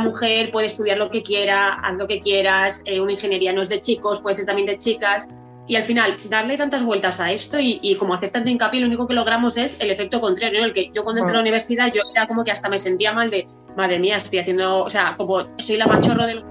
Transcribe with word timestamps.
la 0.00 0.06
mujer 0.06 0.50
puede 0.50 0.66
estudiar 0.66 0.96
lo 0.96 1.10
que 1.10 1.22
quiera, 1.22 1.74
haz 1.74 1.94
lo 1.94 2.06
que 2.06 2.22
quieras, 2.22 2.82
eh, 2.86 3.00
una 3.00 3.12
ingeniería 3.12 3.52
no 3.52 3.60
es 3.60 3.68
de 3.68 3.80
chicos, 3.80 4.20
puede 4.20 4.34
ser 4.34 4.46
también 4.46 4.66
de 4.66 4.78
chicas. 4.78 5.28
Y 5.66 5.76
al 5.76 5.82
final, 5.82 6.18
darle 6.28 6.56
tantas 6.56 6.82
vueltas 6.82 7.20
a 7.20 7.30
esto 7.30 7.58
y, 7.60 7.94
como 7.96 8.14
hacer 8.14 8.32
tanto 8.32 8.50
hincapié, 8.50 8.80
lo 8.80 8.88
único 8.88 9.06
que 9.06 9.14
logramos 9.14 9.56
es 9.56 9.76
el 9.78 9.90
efecto 9.90 10.20
contrario, 10.20 10.64
el 10.64 10.72
que 10.72 10.90
yo 10.92 11.04
cuando 11.04 11.20
entré 11.20 11.32
a 11.32 11.36
la 11.36 11.42
universidad 11.42 11.92
yo 11.92 12.00
era 12.12 12.26
como 12.26 12.42
que 12.42 12.50
hasta 12.50 12.68
me 12.68 12.78
sentía 12.78 13.12
mal 13.12 13.30
de, 13.30 13.46
madre 13.76 14.00
mía, 14.00 14.16
estoy 14.16 14.40
haciendo, 14.40 14.82
o 14.82 14.90
sea, 14.90 15.14
como 15.16 15.46
soy 15.58 15.76
la 15.76 15.86
machorro 15.86 16.26
del... 16.26 16.42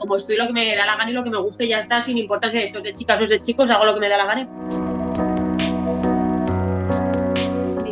Como 0.00 0.16
estoy 0.16 0.36
lo 0.36 0.46
que 0.46 0.52
me 0.52 0.74
da 0.74 0.86
la 0.86 0.96
gana 0.96 1.10
y 1.10 1.12
lo 1.12 1.22
que 1.22 1.30
me 1.30 1.38
guste, 1.38 1.68
ya 1.68 1.78
está, 1.78 2.00
sin 2.00 2.18
importancia 2.18 2.58
de 2.58 2.64
estos 2.64 2.82
de 2.82 2.94
chicas 2.94 3.20
o 3.20 3.26
de 3.26 3.40
chicos, 3.40 3.70
hago 3.70 3.84
lo 3.84 3.94
que 3.94 4.00
me 4.00 4.08
da 4.08 4.16
la 4.16 4.24
gana. 4.24 4.59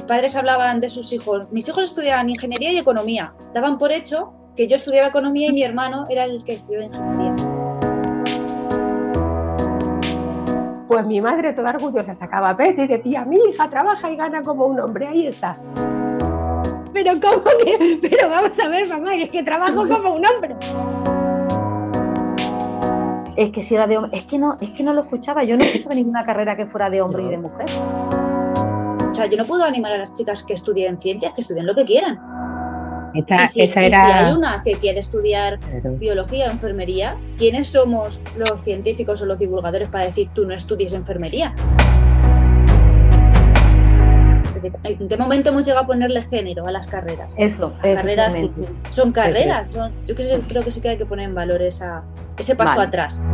Padres 0.09 0.35
hablaban 0.35 0.81
de 0.81 0.89
sus 0.89 1.13
hijos. 1.13 1.47
Mis 1.53 1.69
hijos 1.69 1.85
estudiaban 1.85 2.29
ingeniería 2.29 2.73
y 2.73 2.79
economía. 2.79 3.33
Daban 3.55 3.79
por 3.79 3.93
hecho 3.93 4.33
que 4.57 4.67
yo 4.67 4.75
estudiaba 4.75 5.09
economía 5.09 5.51
y 5.51 5.53
mi 5.53 5.63
hermano 5.63 6.07
era 6.11 6.25
el 6.25 6.43
que 6.43 6.55
estudiaba 6.55 6.87
ingeniería. 6.87 7.37
Pues 10.89 11.07
mi 11.07 11.21
madre 11.21 11.53
toda 11.53 11.71
orgullosa 11.71 12.15
sacaba 12.15 12.57
pecho 12.57 12.83
y 12.83 12.89
decía, 12.89 13.25
mi 13.25 13.37
hija 13.37 13.69
trabaja 13.69 14.11
y 14.11 14.17
gana 14.17 14.43
como 14.43 14.67
un 14.67 14.81
hombre, 14.81 15.07
ahí 15.07 15.27
está. 15.27 15.57
Pero 16.95 17.21
¿cómo 17.21 17.45
que? 17.45 17.99
Pero 18.03 18.31
vamos 18.31 18.59
a 18.59 18.69
ver, 18.69 18.89
mamá, 18.89 19.15
es 19.15 19.31
que 19.31 19.43
trabajo 19.43 19.87
como 19.87 20.15
un 20.15 20.25
hombre. 20.27 20.57
Es 23.37 23.51
que 23.51 23.63
si 23.63 23.75
era 23.75 23.87
de 23.87 23.99
hombre, 23.99 24.19
es 24.19 24.25
que 24.25 24.39
no, 24.39 24.57
es 24.61 24.71
que 24.71 24.83
no 24.83 24.95
lo 24.95 25.03
escuchaba, 25.03 25.45
yo 25.45 25.57
no 25.57 25.63
escuchaba 25.63 25.95
ninguna 25.95 26.25
carrera 26.25 26.57
que 26.57 26.67
fuera 26.67 26.89
de 26.89 27.03
hombre 27.03 27.25
y 27.25 27.29
de 27.29 27.39
mujer. 27.39 27.69
O 29.19 29.21
sea, 29.21 29.29
yo 29.29 29.37
no 29.37 29.47
puedo 29.47 29.65
animar 29.65 29.91
a 29.91 29.99
las 29.99 30.13
chicas 30.13 30.45
que 30.45 30.55
estudien 30.55 31.01
ciencias, 31.01 31.33
que 31.33 31.41
estudien 31.41 31.67
lo 31.67 31.75
que 31.75 31.85
quieran 31.85 32.21
y, 33.15 33.25
si, 33.51 33.61
hay 33.61 34.33
una 34.33 34.63
que 34.63 34.75
quiere 34.75 35.01
estudiar 35.01 35.59
biología 35.99 36.47
o 36.47 36.51
enfermería, 36.51 37.17
¿quiénes 37.37 37.69
somos 37.69 38.21
los 38.37 38.61
científicos 38.63 39.23
o 39.23 39.27
los 39.27 39.39
divulgadores 39.39 39.89
para 39.89 40.07
decir 40.07 40.29
tú 40.35 40.47
no 40.47 40.55
estudies 40.55 40.93
enfermería? 40.93 41.53
¿En 44.85 45.09
qué 45.09 45.17
momento 45.17 45.49
hemos 45.51 45.65
llegado 45.65 45.85
a 45.85 45.87
ponerle 45.87 46.23
género 46.23 46.67
a 46.67 46.73
las 46.73 46.87
carreras? 46.87 47.33
Eso, 47.37 47.75
carreras 47.83 48.37
son 48.91 49.11
carreras. 49.11 49.69
yo 49.71 50.15
creo 50.15 50.63
que 50.63 50.71
sí 50.71 50.81
que 50.81 50.91
hay 50.91 50.97
que 50.97 51.07
poner 51.07 51.29
en 51.29 51.35
valor 51.35 51.63
esa, 51.63 52.05
ese 52.39 52.55
paso 52.55 52.81
atrás. 52.81 53.25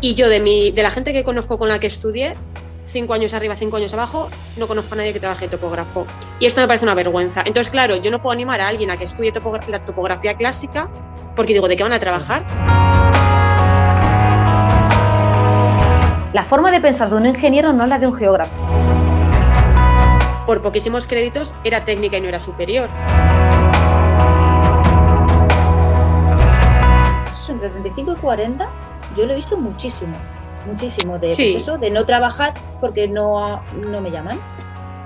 Y 0.00 0.14
yo 0.14 0.28
de, 0.28 0.40
mi, 0.40 0.70
de 0.70 0.82
la 0.82 0.90
gente 0.90 1.12
que 1.12 1.24
conozco 1.24 1.58
con 1.58 1.68
la 1.68 1.78
que 1.78 1.86
estudié, 1.86 2.34
cinco 2.84 3.14
años 3.14 3.34
arriba, 3.34 3.54
cinco 3.54 3.76
años 3.76 3.92
abajo, 3.92 4.30
no 4.56 4.66
conozco 4.66 4.94
a 4.94 4.96
nadie 4.96 5.12
que 5.12 5.20
trabaje 5.20 5.46
topógrafo. 5.48 6.06
Y 6.38 6.46
esto 6.46 6.60
me 6.60 6.66
parece 6.66 6.84
una 6.84 6.94
vergüenza. 6.94 7.42
Entonces, 7.44 7.70
claro, 7.70 7.96
yo 7.96 8.10
no 8.10 8.22
puedo 8.22 8.32
animar 8.32 8.60
a 8.60 8.68
alguien 8.68 8.90
a 8.90 8.96
que 8.96 9.04
estudie 9.04 9.32
la 9.68 9.84
topografía 9.84 10.34
clásica 10.34 10.88
porque 11.36 11.52
digo, 11.52 11.68
¿de 11.68 11.76
qué 11.76 11.82
van 11.82 11.92
a 11.92 11.98
trabajar? 11.98 12.44
La 16.32 16.44
forma 16.44 16.70
de 16.70 16.80
pensar 16.80 17.10
de 17.10 17.16
un 17.16 17.26
ingeniero 17.26 17.72
no 17.72 17.84
es 17.84 17.88
la 17.88 17.98
de 17.98 18.06
un 18.06 18.14
geógrafo. 18.14 18.52
Por 20.46 20.62
poquísimos 20.62 21.06
créditos 21.06 21.56
era 21.64 21.84
técnica 21.84 22.16
y 22.16 22.20
no 22.20 22.28
era 22.28 22.40
superior. 22.40 22.88
Entre 27.48 27.68
35 27.68 28.12
y 28.12 28.16
40 28.16 28.70
yo 29.16 29.26
lo 29.26 29.32
he 29.32 29.36
visto 29.36 29.56
muchísimo 29.56 30.16
muchísimo 30.66 31.18
de 31.18 31.28
pues 31.28 31.54
eso, 31.54 31.78
de 31.78 31.90
no 31.90 32.04
trabajar 32.04 32.54
porque 32.80 33.08
no, 33.08 33.62
no 33.88 34.00
me 34.00 34.10
llaman. 34.10 34.38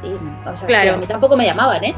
Y, 0.03 0.19
claro. 0.67 0.95
a 0.95 0.97
mí 0.99 1.07
tampoco 1.07 1.37
me 1.37 1.47
llamaban, 1.47 1.83
¿eh? 1.83 1.95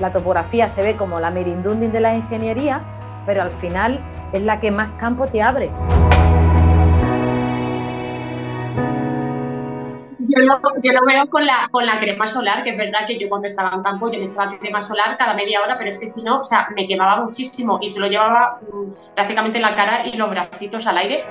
La 0.00 0.12
topografía 0.12 0.68
se 0.68 0.82
ve 0.82 0.96
como 0.96 1.18
la 1.18 1.30
merindundin 1.30 1.90
de 1.90 2.00
la 2.00 2.14
ingeniería, 2.14 2.82
pero 3.26 3.42
al 3.42 3.50
final 3.50 4.00
es 4.32 4.42
la 4.42 4.60
que 4.60 4.70
más 4.70 4.90
campo 4.98 5.26
te 5.26 5.42
abre. 5.42 5.70
Yo 10.26 10.92
lo, 10.92 11.06
veo 11.06 11.28
con 11.28 11.44
la, 11.44 11.68
con 11.70 11.84
la 11.86 11.98
crema 11.98 12.26
solar, 12.26 12.64
que 12.64 12.70
es 12.70 12.76
verdad 12.76 13.06
que 13.06 13.18
yo 13.18 13.28
cuando 13.28 13.46
estaba 13.46 13.74
en 13.74 13.82
campo 13.82 14.10
yo 14.10 14.18
me 14.18 14.26
echaba 14.26 14.56
crema 14.58 14.80
solar 14.80 15.16
cada 15.18 15.34
media 15.34 15.60
hora, 15.62 15.76
pero 15.76 15.90
es 15.90 15.98
que 15.98 16.06
si 16.06 16.22
no, 16.22 16.40
o 16.40 16.44
sea, 16.44 16.68
me 16.74 16.86
quemaba 16.86 17.22
muchísimo 17.22 17.78
y 17.82 17.88
se 17.88 18.00
lo 18.00 18.06
llevaba 18.06 18.60
mm, 18.62 19.14
prácticamente 19.14 19.60
la 19.60 19.74
cara 19.74 20.06
y 20.06 20.16
los 20.16 20.30
bracitos 20.30 20.86
al 20.86 20.98
aire. 20.98 21.24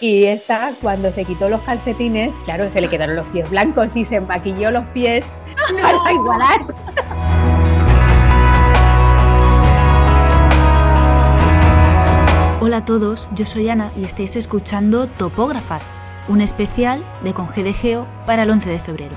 Y 0.00 0.24
esta, 0.24 0.72
cuando 0.80 1.12
se 1.12 1.24
quitó 1.26 1.50
los 1.50 1.60
calcetines, 1.62 2.34
claro, 2.46 2.72
se 2.72 2.80
le 2.80 2.88
quedaron 2.88 3.16
los 3.16 3.26
pies 3.28 3.50
blancos 3.50 3.88
y 3.94 4.06
se 4.06 4.20
maquilló 4.20 4.70
los 4.70 4.84
pies 4.86 5.26
para 5.82 6.12
igualar. 6.12 6.60
Hola 12.62 12.78
a 12.78 12.84
todos, 12.84 13.28
yo 13.34 13.46
soy 13.46 13.68
Ana 13.68 13.90
y 13.96 14.04
estáis 14.04 14.36
escuchando 14.36 15.06
Topógrafas, 15.06 15.90
un 16.30 16.40
especial 16.40 17.04
de 17.24 17.34
Geo 17.72 18.06
para 18.24 18.44
el 18.44 18.50
11 18.50 18.70
de 18.70 18.78
febrero. 18.78 19.16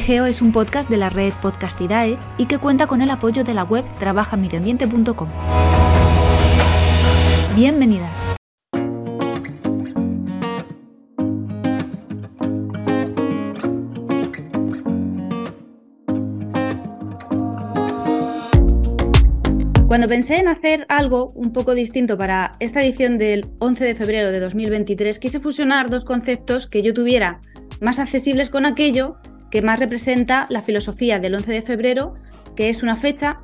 Geo 0.00 0.26
es 0.26 0.42
un 0.42 0.50
podcast 0.50 0.90
de 0.90 0.96
la 0.96 1.08
red 1.08 1.32
Podcastidae 1.40 2.18
y 2.38 2.46
que 2.46 2.58
cuenta 2.58 2.88
con 2.88 3.00
el 3.00 3.10
apoyo 3.10 3.44
de 3.44 3.54
la 3.54 3.62
web 3.62 3.84
trabajamedioambiente.com. 4.00 5.28
Bienvenidas. 7.54 8.33
Cuando 19.94 20.08
pensé 20.08 20.38
en 20.38 20.48
hacer 20.48 20.86
algo 20.88 21.30
un 21.36 21.52
poco 21.52 21.72
distinto 21.72 22.18
para 22.18 22.56
esta 22.58 22.82
edición 22.82 23.16
del 23.16 23.46
11 23.60 23.84
de 23.84 23.94
febrero 23.94 24.32
de 24.32 24.40
2023, 24.40 25.20
quise 25.20 25.38
fusionar 25.38 25.88
dos 25.88 26.04
conceptos 26.04 26.66
que 26.66 26.82
yo 26.82 26.92
tuviera 26.92 27.40
más 27.80 28.00
accesibles 28.00 28.50
con 28.50 28.66
aquello 28.66 29.18
que 29.52 29.62
más 29.62 29.78
representa 29.78 30.48
la 30.50 30.62
filosofía 30.62 31.20
del 31.20 31.36
11 31.36 31.52
de 31.52 31.62
febrero, 31.62 32.14
que 32.56 32.70
es 32.70 32.82
una 32.82 32.96
fecha 32.96 33.38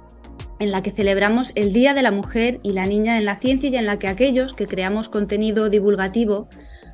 en 0.59 0.73
la 0.73 0.83
que 0.83 0.91
celebramos 0.91 1.53
el 1.55 1.73
Día 1.73 1.95
de 1.95 2.03
la 2.03 2.11
Mujer 2.11 2.59
y 2.65 2.73
la 2.73 2.85
Niña 2.85 3.17
en 3.17 3.27
la 3.27 3.37
Ciencia 3.37 3.71
y 3.71 3.77
en 3.77 3.87
la 3.87 4.01
que 4.01 4.09
aquellos 4.09 4.53
que 4.53 4.67
creamos 4.67 5.09
contenido 5.09 5.71
divulgativo 5.71 6.49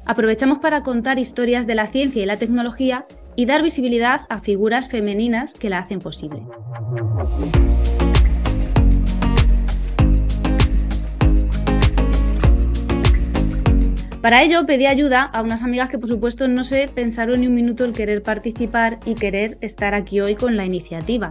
aprovechamos 0.05 0.59
para 0.59 0.83
contar 0.83 1.19
historias 1.19 1.67
de 1.67 1.77
la 1.77 1.87
ciencia 1.87 2.23
y 2.23 2.27
la 2.27 2.37
tecnología 2.37 3.07
y 3.37 3.47
dar 3.47 3.63
visibilidad 3.63 4.27
a 4.29 4.39
figuras 4.39 4.91
femeninas 4.91 5.55
que 5.55 5.71
la 5.71 5.79
hacen 5.79 6.01
posible. 6.01 6.43
Para 14.27 14.43
ello 14.43 14.67
pedí 14.67 14.87
ayuda 14.87 15.23
a 15.23 15.41
unas 15.41 15.63
amigas 15.63 15.89
que 15.89 16.01
por 16.01 16.09
supuesto 16.09 16.49
no 16.49 16.65
se 16.65 16.89
pensaron 16.89 17.43
ni 17.43 17.47
un 17.47 17.55
minuto 17.55 17.85
el 17.85 17.93
querer 17.93 18.25
participar 18.25 18.99
y 19.05 19.15
querer 19.15 19.57
estar 19.61 19.95
aquí 19.95 20.19
hoy 20.19 20.35
con 20.35 20.57
la 20.57 20.65
iniciativa. 20.65 21.31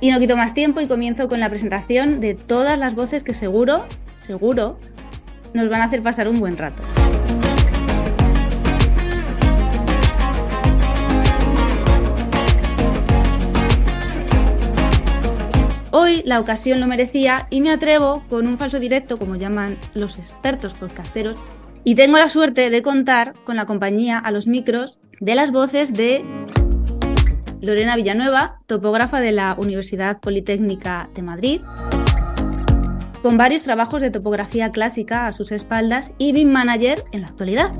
Y 0.00 0.10
no 0.10 0.18
quito 0.20 0.38
más 0.38 0.54
tiempo 0.54 0.80
y 0.80 0.86
comienzo 0.86 1.28
con 1.28 1.38
la 1.38 1.50
presentación 1.50 2.20
de 2.20 2.34
todas 2.34 2.78
las 2.78 2.94
voces 2.94 3.22
que 3.22 3.34
seguro, 3.34 3.84
seguro, 4.16 4.78
nos 5.52 5.68
van 5.68 5.82
a 5.82 5.84
hacer 5.84 6.02
pasar 6.02 6.26
un 6.26 6.40
buen 6.40 6.56
rato. 6.56 6.82
Hoy 15.92 16.22
la 16.24 16.38
ocasión 16.38 16.78
lo 16.78 16.86
merecía 16.86 17.48
y 17.50 17.60
me 17.60 17.72
atrevo 17.72 18.22
con 18.28 18.46
un 18.46 18.56
falso 18.58 18.78
directo, 18.78 19.18
como 19.18 19.34
llaman 19.34 19.76
los 19.92 20.18
expertos 20.18 20.74
podcasteros, 20.74 21.36
y 21.82 21.96
tengo 21.96 22.16
la 22.16 22.28
suerte 22.28 22.70
de 22.70 22.82
contar 22.82 23.32
con 23.44 23.56
la 23.56 23.66
compañía 23.66 24.18
a 24.18 24.30
los 24.30 24.46
micros 24.46 25.00
de 25.18 25.34
las 25.34 25.50
voces 25.50 25.92
de 25.92 26.22
Lorena 27.60 27.96
Villanueva, 27.96 28.60
topógrafa 28.66 29.20
de 29.20 29.32
la 29.32 29.56
Universidad 29.58 30.20
Politécnica 30.20 31.10
de 31.14 31.22
Madrid, 31.22 31.60
con 33.20 33.36
varios 33.36 33.64
trabajos 33.64 34.00
de 34.00 34.10
topografía 34.10 34.70
clásica 34.70 35.26
a 35.26 35.32
sus 35.32 35.50
espaldas 35.50 36.14
y 36.18 36.32
BIM 36.32 36.50
Manager 36.50 37.02
en 37.10 37.22
la 37.22 37.28
actualidad. 37.28 37.72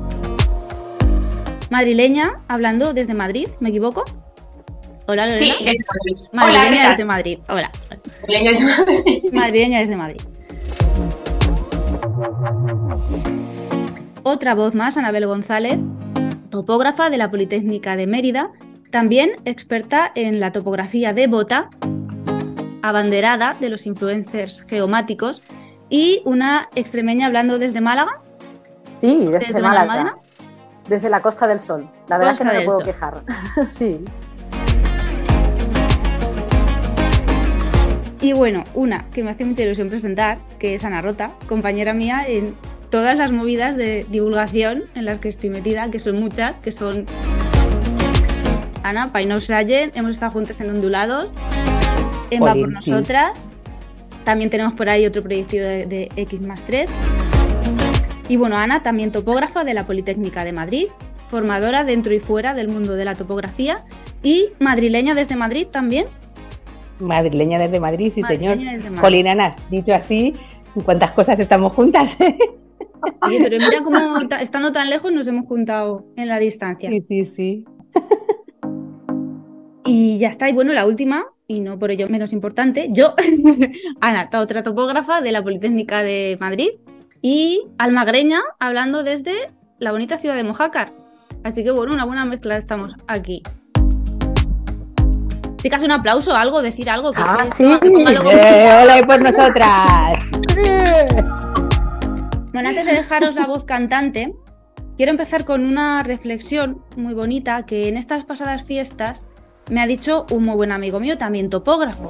Madrileña, 1.71 2.41
hablando 2.49 2.93
desde 2.93 3.15
Madrid, 3.15 3.47
¿me 3.61 3.69
equivoco? 3.69 4.05
Hola 5.11 5.27
Lorena. 5.27 5.57
Sí, 5.59 5.67
es 5.67 6.33
Madrileña 6.33 6.91
desde 6.91 7.05
Madrid. 7.05 7.41
Hola. 7.49 7.73
Madrileña 8.21 8.51
desde 8.53 8.65
Madrid. 8.65 9.33
Madrileña 9.33 9.81
desde 9.81 9.97
Madrid. 9.97 10.21
Otra 14.23 14.55
voz 14.55 14.77
más, 14.77 14.97
Anabel 14.97 15.27
González, 15.27 15.81
topógrafa 16.51 17.11
de 17.11 17.19
la 17.19 17.29
Politécnica 17.29 17.97
de 17.97 18.07
Mérida, 18.07 18.53
también 18.93 19.33
experta 19.47 20.13
en 20.15 20.39
la 20.39 20.53
topografía 20.53 21.13
de 21.13 21.27
bota, 21.27 21.71
abanderada 22.83 23.57
de 23.59 23.69
los 23.69 23.87
influencers 23.87 24.63
geomáticos 24.63 25.43
y 25.89 26.23
una 26.25 26.69
extremeña 26.77 27.27
hablando 27.27 27.59
desde 27.59 27.81
Málaga. 27.81 28.21
Sí, 29.01 29.27
desde, 29.27 29.61
Málaga. 29.61 30.19
Desde 30.89 31.11
la 31.11 31.21
Costa 31.21 31.49
del 31.49 31.59
Sol. 31.59 31.91
La 32.07 32.17
verdad 32.17 32.35
es 32.35 32.39
que 32.39 32.45
no 32.45 32.53
me 32.53 32.61
puedo 32.61 32.79
quejar. 32.79 33.25
sí. 33.77 34.05
Y 38.21 38.33
bueno, 38.33 38.65
una 38.75 39.07
que 39.13 39.25
me 39.25 39.31
hace 39.31 39.45
mucha 39.45 39.63
ilusión 39.63 39.89
presentar, 39.89 40.39
que 40.59 40.75
es 40.75 40.85
Ana 40.85 41.01
Rota, 41.01 41.33
compañera 41.47 41.95
mía 41.95 42.25
en 42.27 42.55
todas 42.91 43.17
las 43.17 43.33
movidas 43.33 43.77
de 43.77 44.05
divulgación 44.11 44.83
en 44.95 45.05
las 45.07 45.21
que 45.21 45.29
estoy 45.29 45.49
metida, 45.49 45.91
que 45.91 45.99
son 45.99 46.21
muchas, 46.21 46.57
que 46.57 46.73
son 46.73 47.07
Ana, 48.83 49.13
Painos 49.13 49.45
Sayen, 49.45 49.93
hemos 49.95 50.13
estado 50.13 50.33
juntas 50.33 50.61
en 50.61 50.71
Ondulados, 50.71 51.31
en 52.31 52.43
Va 52.43 52.55
por 52.55 52.69
Nosotras, 52.69 53.49
también 54.25 54.51
tenemos 54.51 54.75
por 54.75 54.89
ahí 54.89 55.07
otro 55.07 55.23
proyecto 55.23 55.57
de, 55.57 56.09
X 56.17 56.41
más 56.43 56.63
3. 56.63 56.91
Y 58.29 58.37
bueno, 58.37 58.57
Ana, 58.57 58.83
también 58.83 59.13
topógrafa 59.13 59.65
de 59.65 59.75
la 59.75 59.87
Politécnica 59.87 60.45
de 60.45 60.53
Madrid, 60.53 60.87
formadora 61.29 61.85
dentro 61.85 62.15
y 62.15 62.21
fuera 62.21 62.55
del 62.55 62.69
mundo 62.69 62.95
de 62.95 63.05
la 63.05 63.15
topografía 63.15 63.79
y 64.23 64.51
madrileña 64.59 65.15
desde 65.15 65.37
Madrid 65.37 65.67
también. 65.67 66.07
Madrileña 67.01 67.59
desde 67.59 67.81
Madrid, 67.81 68.13
sí 68.15 68.23
señor. 68.23 68.59
Polinana, 69.01 69.55
dicho 69.71 69.95
así, 69.95 70.35
cuántas 70.85 71.13
cosas 71.13 71.39
estamos 71.39 71.75
juntas. 71.75 72.17
Sí, 73.27 73.39
pero 73.43 73.57
mira 73.57 73.83
cómo 73.83 74.19
estando 74.41 74.73
tan 74.73 74.91
lejos 74.91 75.11
nos 75.11 75.27
hemos 75.27 75.47
juntado 75.47 76.05
en 76.17 76.29
la 76.29 76.39
distancia. 76.39 76.91
Sí, 76.91 77.01
sí, 77.01 77.25
sí. 77.25 77.65
Y 79.93 80.19
ya 80.19 80.29
está. 80.29 80.49
Y 80.49 80.53
bueno, 80.53 80.73
la 80.73 80.87
última, 80.87 81.27
y 81.49 81.61
no 81.61 81.79
por 81.79 81.91
ello 81.91 82.07
menos 82.09 82.33
importante, 82.33 82.89
yo, 82.91 83.15
Ana, 84.01 84.29
otra 84.35 84.63
topógrafa 84.63 85.21
de 85.21 85.33
la 85.33 85.43
Politécnica 85.43 86.03
de 86.03 86.37
Madrid 86.41 86.69
y 87.23 87.63
almagreña, 87.79 88.41
hablando 88.59 89.03
desde 89.03 89.35
la 89.79 89.93
bonita 89.93 90.19
ciudad 90.19 90.37
de 90.37 90.45
Mojácar. 90.45 90.93
Así 91.43 91.65
que 91.65 91.71
bueno, 91.71 91.95
una 91.95 92.05
buena 92.05 92.25
mezcla 92.25 92.57
estamos 92.57 92.95
aquí. 93.09 93.43
Chicas, 95.63 95.83
un 95.83 95.93
aplauso, 95.93 96.35
algo, 96.35 96.63
decir 96.63 96.89
algo. 96.89 97.13
Que 97.13 97.23
ah, 97.25 97.47
sí. 97.55 97.65
Eh, 97.83 98.81
hola 98.83 99.03
por 99.07 99.21
nosotras. 99.21 100.19
bueno, 102.53 102.69
antes 102.71 102.87
de 102.87 102.93
dejaros 102.93 103.35
la 103.35 103.47
voz 103.47 103.65
cantante, 103.65 104.35
quiero 104.97 105.11
empezar 105.11 105.45
con 105.45 105.67
una 105.67 106.03
reflexión 106.03 106.83
muy 106.97 107.13
bonita 107.13 107.67
que 107.67 107.89
en 107.89 107.99
estas 107.99 108.25
pasadas 108.25 108.65
fiestas 108.65 109.27
me 109.71 109.83
ha 109.83 109.87
dicho 109.87 110.25
un 110.31 110.45
muy 110.45 110.57
buen 110.57 110.73
amigo 110.73 110.99
mío, 110.99 111.19
también 111.19 111.51
topógrafo. 111.51 112.09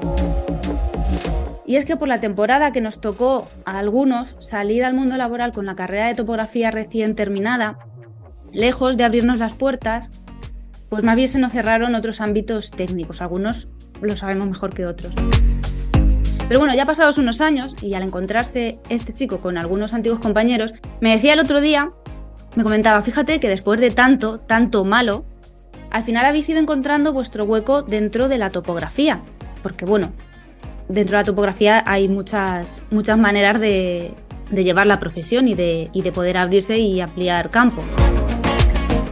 Y 1.67 1.77
es 1.77 1.85
que 1.85 1.97
por 1.97 2.07
la 2.07 2.21
temporada 2.21 2.71
que 2.73 2.81
nos 2.81 3.01
tocó 3.01 3.49
a 3.65 3.79
algunos 3.79 4.37
salir 4.39 4.85
al 4.85 4.95
mundo 4.95 5.17
laboral 5.17 5.53
con 5.53 5.67
la 5.67 5.75
carrera 5.75 6.07
de 6.07 6.15
topografía 6.15 6.71
recién 6.71 7.17
terminada, 7.17 7.79
lejos 8.53 8.97
de 8.97 9.05
abrirnos 9.05 9.39
las 9.39 9.57
puertas, 9.57 10.23
pues 10.91 11.05
más 11.05 11.15
bien 11.17 11.29
se 11.29 11.39
nos 11.39 11.53
cerraron 11.53 11.95
otros 11.95 12.21
ámbitos 12.21 12.73
técnicos. 12.73 13.23
Algunos 13.23 13.69
lo 14.03 14.17
sabemos 14.17 14.49
mejor 14.49 14.75
que 14.75 14.87
otros. 14.87 15.15
Pero 16.49 16.59
bueno, 16.59 16.75
ya 16.75 16.85
pasados 16.85 17.17
unos 17.17 17.41
años 17.41 17.77
y 17.81 17.95
al 17.95 18.03
encontrarse 18.03 18.81
este 18.89 19.15
chico 19.15 19.41
con 19.41 19.57
algunos 19.57 19.95
antiguos 19.95 20.19
compañeros, 20.19 20.75
me 21.01 21.13
decía 21.13 21.35
el 21.35 21.39
otro 21.39 21.61
día, 21.61 21.91
me 22.57 22.65
comentaba, 22.65 23.01
fíjate 23.03 23.39
que 23.39 23.49
después 23.49 23.79
de 23.79 23.93
tanto, 23.93 24.41
tanto 24.41 24.85
malo, 24.85 25.25
al 25.93 26.03
final 26.03 26.27
habéis 26.27 26.49
ido 26.49 26.59
encontrando 26.59 27.13
vuestro 27.13 27.45
hueco 27.45 27.83
dentro 27.83 28.29
de 28.29 28.39
la 28.39 28.51
topografía. 28.51 29.23
Porque 29.63 29.85
bueno, 29.85 30.11
dentro 30.89 31.17
de 31.17 31.23
la 31.23 31.27
topografía 31.27 31.85
hay 31.87 32.09
muchas, 32.09 32.85
muchas 32.91 33.17
maneras 33.17 33.61
de, 33.61 34.13
llevar 34.51 34.89
la 34.89 34.99
profesión 34.99 35.47
y 35.47 35.55
de, 35.55 35.89
y 35.93 36.03
de 36.03 36.11
poder 36.11 36.37
abrirse 36.37 36.79
y 36.79 37.01
ampliar 37.01 37.51
campo. 37.51 37.85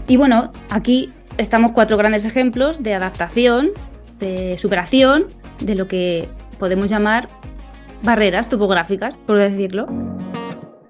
Y 0.09 0.17
bueno, 0.17 0.53
aquí 0.71 1.13
estamos 1.39 1.73
cuatro 1.73 1.97
grandes 1.97 2.27
ejemplos 2.27 2.83
de 2.83 2.95
adaptación, 2.95 3.71
de 4.19 4.59
superación, 4.59 5.27
de 5.61 5.75
lo 5.75 5.89
que 5.89 6.29
podemos 6.59 6.89
llamar 6.89 7.29
barreras 8.03 8.49
topográficas, 8.49 9.15
por 9.27 9.39
decirlo. 9.39 9.87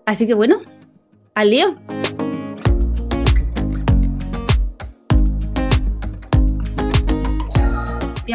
Así 0.06 0.26
que 0.26 0.34
bueno, 0.34 0.62
al 1.34 1.50
lío. 1.50 1.74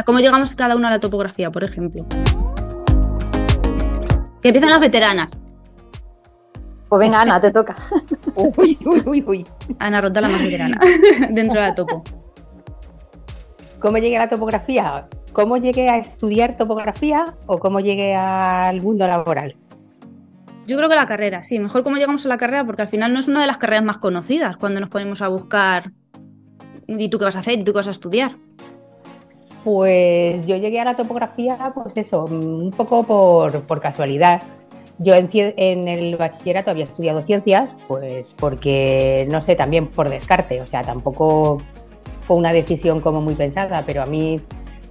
¿Cómo 0.06 0.20
llegamos 0.20 0.54
cada 0.54 0.76
uno 0.76 0.88
a 0.88 0.92
la 0.92 1.00
topografía, 1.00 1.50
por 1.50 1.64
ejemplo? 1.64 2.06
Que 4.42 4.50
empiezan 4.50 4.70
las 4.70 4.82
veteranas. 4.82 5.40
Pues 6.90 7.00
venga, 7.00 7.22
Ana, 7.22 7.40
te 7.40 7.52
toca. 7.52 7.76
Uy, 8.36 8.78
uy, 8.86 9.04
uy, 9.06 9.24
uy. 9.26 9.46
Ana 9.80 10.02
Rota, 10.02 10.22
la 10.22 10.30
más 10.30 10.42
veterana, 10.42 10.80
dentro 11.32 11.60
de 11.60 11.68
la 11.68 11.76
topo. 11.76 12.04
¿Cómo 13.80 13.98
llegué 13.98 14.18
a 14.18 14.22
la 14.22 14.30
topografía? 14.30 15.08
¿Cómo 15.34 15.58
llegué 15.58 15.90
a 15.90 15.98
estudiar 15.98 16.58
topografía 16.58 17.34
o 17.48 17.58
cómo 17.58 17.80
llegué 17.80 18.16
al 18.16 18.82
mundo 18.82 19.08
laboral? 19.08 19.56
Yo 20.66 20.78
creo 20.78 20.88
que 20.88 20.96
la 20.96 21.06
carrera, 21.06 21.44
sí, 21.44 21.60
mejor 21.60 21.84
cómo 21.84 21.98
llegamos 21.98 22.26
a 22.26 22.30
la 22.30 22.38
carrera, 22.38 22.66
porque 22.66 22.84
al 22.84 22.88
final 22.88 23.12
no 23.12 23.20
es 23.20 23.28
una 23.28 23.42
de 23.42 23.48
las 23.48 23.58
carreras 23.58 23.84
más 23.84 23.98
conocidas 23.98 24.56
cuando 24.56 24.80
nos 24.80 24.90
ponemos 24.90 25.22
a 25.22 25.28
buscar 25.28 25.92
¿y 26.88 27.10
tú 27.10 27.20
qué 27.20 27.26
vas 27.26 27.36
a 27.36 27.40
hacer? 27.40 27.60
¿y 27.60 27.64
tú 27.64 27.72
qué 27.72 27.78
vas 27.78 27.88
a 27.88 27.92
estudiar? 27.92 28.38
Pues 29.64 30.46
yo 30.46 30.58
llegué 30.58 30.80
a 30.80 30.84
la 30.84 30.96
topografía, 30.96 31.72
pues 31.74 31.96
eso, 31.96 32.26
un 32.26 32.72
poco 32.72 33.04
por, 33.04 33.80
casualidad. 33.80 34.42
Yo 35.00 35.14
en, 35.16 35.88
el 35.88 36.16
bachillerato 36.18 36.72
había 36.72 36.84
estudiado 36.84 37.24
ciencias, 37.24 37.70
pues 37.88 38.34
porque, 38.38 39.28
no 39.30 39.42
sé, 39.42 39.56
también 39.56 39.88
por 39.88 40.10
descarte, 40.10 40.62
o 40.62 40.68
sea, 40.68 40.82
tampoco 40.84 41.58
fue 42.28 42.38
una 42.38 42.54
decisión 42.54 43.00
como 43.00 43.20
muy 43.20 43.34
pensada, 43.34 43.84
pero 43.86 44.04
a 44.04 44.06
mí 44.06 44.40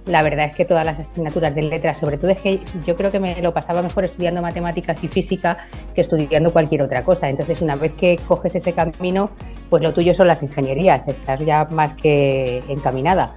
la 0.05 0.21
verdad 0.21 0.47
es 0.47 0.57
que 0.57 0.65
todas 0.65 0.85
las 0.85 0.99
asignaturas 0.99 1.55
de 1.55 1.61
letras, 1.61 1.97
sobre 1.97 2.17
todo 2.17 2.31
es 2.31 2.41
que 2.41 2.59
yo 2.85 2.95
creo 2.95 3.11
que 3.11 3.19
me 3.19 3.41
lo 3.41 3.53
pasaba 3.53 3.81
mejor 3.81 4.03
estudiando 4.03 4.41
matemáticas 4.41 5.01
y 5.03 5.07
física 5.07 5.57
que 5.95 6.01
estudiando 6.01 6.51
cualquier 6.51 6.81
otra 6.81 7.03
cosa. 7.03 7.29
Entonces, 7.29 7.61
una 7.61 7.75
vez 7.75 7.93
que 7.93 8.19
coges 8.27 8.55
ese 8.55 8.73
camino, 8.73 9.29
pues 9.69 9.81
lo 9.81 9.93
tuyo 9.93 10.13
son 10.13 10.27
las 10.27 10.43
ingenierías, 10.43 11.07
estás 11.07 11.39
ya 11.45 11.65
más 11.71 11.93
que 11.95 12.61
encaminada. 12.67 13.35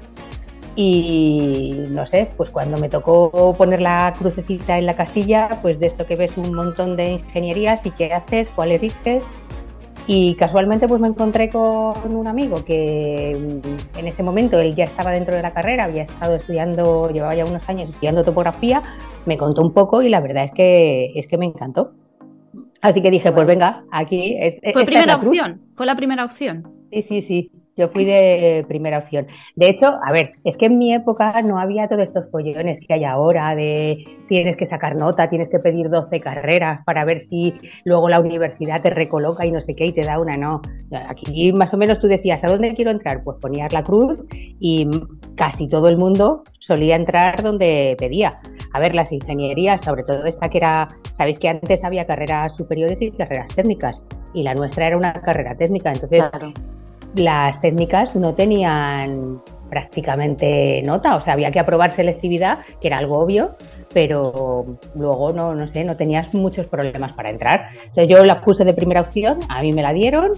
Y 0.78 1.84
no 1.90 2.06
sé, 2.06 2.28
pues 2.36 2.50
cuando 2.50 2.76
me 2.76 2.90
tocó 2.90 3.54
poner 3.56 3.80
la 3.80 4.12
crucecita 4.16 4.78
en 4.78 4.84
la 4.84 4.92
casilla, 4.92 5.48
pues 5.62 5.80
de 5.80 5.86
esto 5.86 6.06
que 6.06 6.16
ves 6.16 6.36
un 6.36 6.54
montón 6.54 6.96
de 6.96 7.12
ingenierías 7.12 7.84
y 7.86 7.90
qué 7.92 8.12
haces, 8.12 8.50
cuál 8.54 8.72
eliges. 8.72 9.24
Y 10.06 10.36
casualmente 10.36 10.86
pues 10.86 11.00
me 11.00 11.08
encontré 11.08 11.48
con 11.48 12.14
un 12.14 12.28
amigo 12.28 12.64
que 12.64 13.34
mm, 13.34 13.98
en 13.98 14.06
ese 14.06 14.22
momento 14.22 14.58
él 14.60 14.76
ya 14.76 14.84
estaba 14.84 15.10
dentro 15.10 15.34
de 15.34 15.42
la 15.42 15.52
carrera, 15.52 15.84
había 15.84 16.02
estado 16.02 16.36
estudiando, 16.36 17.10
llevaba 17.10 17.34
ya 17.34 17.46
unos 17.46 17.68
años 17.68 17.88
estudiando 17.88 18.22
topografía, 18.22 18.82
me 19.24 19.36
contó 19.36 19.62
un 19.62 19.72
poco 19.72 20.02
y 20.02 20.10
la 20.10 20.20
verdad 20.20 20.44
es 20.44 20.52
que 20.52 21.12
es 21.18 21.26
que 21.26 21.38
me 21.38 21.46
encantó. 21.46 21.92
Así 22.82 23.02
que 23.02 23.10
dije, 23.10 23.32
pues 23.32 23.46
venga, 23.46 23.84
aquí 23.90 24.36
es, 24.38 24.56
fue 24.72 24.84
primera 24.84 25.16
opción, 25.16 25.62
fue 25.74 25.86
la 25.86 25.96
primera 25.96 26.24
opción. 26.24 26.70
Sí, 26.92 27.02
sí, 27.02 27.22
sí. 27.22 27.50
Yo 27.76 27.88
fui 27.88 28.04
de 28.06 28.64
primera 28.66 28.98
opción. 28.98 29.26
De 29.54 29.68
hecho, 29.68 29.86
a 29.86 30.10
ver, 30.10 30.32
es 30.44 30.56
que 30.56 30.66
en 30.66 30.78
mi 30.78 30.94
época 30.94 31.42
no 31.42 31.58
había 31.58 31.88
todos 31.88 32.04
estos 32.04 32.30
follones 32.30 32.80
que 32.80 32.94
hay 32.94 33.04
ahora 33.04 33.54
de 33.54 34.04
tienes 34.28 34.56
que 34.56 34.64
sacar 34.64 34.96
nota, 34.96 35.28
tienes 35.28 35.50
que 35.50 35.58
pedir 35.58 35.90
12 35.90 36.20
carreras 36.20 36.82
para 36.84 37.04
ver 37.04 37.20
si 37.20 37.54
luego 37.84 38.08
la 38.08 38.18
universidad 38.18 38.80
te 38.80 38.90
recoloca 38.90 39.46
y 39.46 39.52
no 39.52 39.60
sé 39.60 39.74
qué 39.74 39.86
y 39.86 39.92
te 39.92 40.00
da 40.00 40.18
una, 40.18 40.36
no. 40.36 40.62
Aquí 41.08 41.52
más 41.52 41.74
o 41.74 41.76
menos 41.76 42.00
tú 42.00 42.06
decías, 42.06 42.42
¿a 42.44 42.48
dónde 42.48 42.74
quiero 42.74 42.90
entrar? 42.90 43.22
Pues 43.22 43.38
ponías 43.40 43.72
la 43.72 43.82
cruz 43.82 44.18
y 44.58 44.88
casi 45.36 45.68
todo 45.68 45.88
el 45.88 45.98
mundo 45.98 46.44
solía 46.58 46.96
entrar 46.96 47.42
donde 47.42 47.94
pedía. 47.98 48.40
A 48.72 48.80
ver, 48.80 48.94
las 48.94 49.12
ingenierías, 49.12 49.84
sobre 49.84 50.02
todo 50.02 50.24
esta 50.24 50.48
que 50.48 50.58
era, 50.58 50.88
sabéis 51.16 51.38
que 51.38 51.50
antes 51.50 51.84
había 51.84 52.06
carreras 52.06 52.56
superiores 52.56 53.00
y 53.02 53.10
carreras 53.10 53.54
técnicas 53.54 54.00
y 54.32 54.42
la 54.42 54.54
nuestra 54.54 54.86
era 54.86 54.96
una 54.96 55.12
carrera 55.12 55.54
técnica, 55.56 55.92
entonces 55.92 56.24
las 57.16 57.60
técnicas 57.60 58.14
no 58.14 58.34
tenían 58.34 59.40
prácticamente 59.68 60.82
nota, 60.82 61.16
o 61.16 61.20
sea, 61.20 61.32
había 61.32 61.50
que 61.50 61.58
aprobar 61.58 61.92
selectividad, 61.92 62.58
que 62.80 62.88
era 62.88 62.98
algo 62.98 63.18
obvio, 63.18 63.56
pero 63.92 64.78
luego 64.94 65.32
no, 65.32 65.54
no 65.54 65.66
sé, 65.66 65.84
no 65.84 65.96
tenías 65.96 66.32
muchos 66.34 66.66
problemas 66.66 67.12
para 67.14 67.30
entrar. 67.30 67.70
Entonces 67.86 68.08
yo 68.08 68.24
la 68.24 68.42
puse 68.42 68.64
de 68.64 68.74
primera 68.74 69.00
opción, 69.00 69.40
a 69.48 69.62
mí 69.62 69.72
me 69.72 69.82
la 69.82 69.92
dieron 69.92 70.32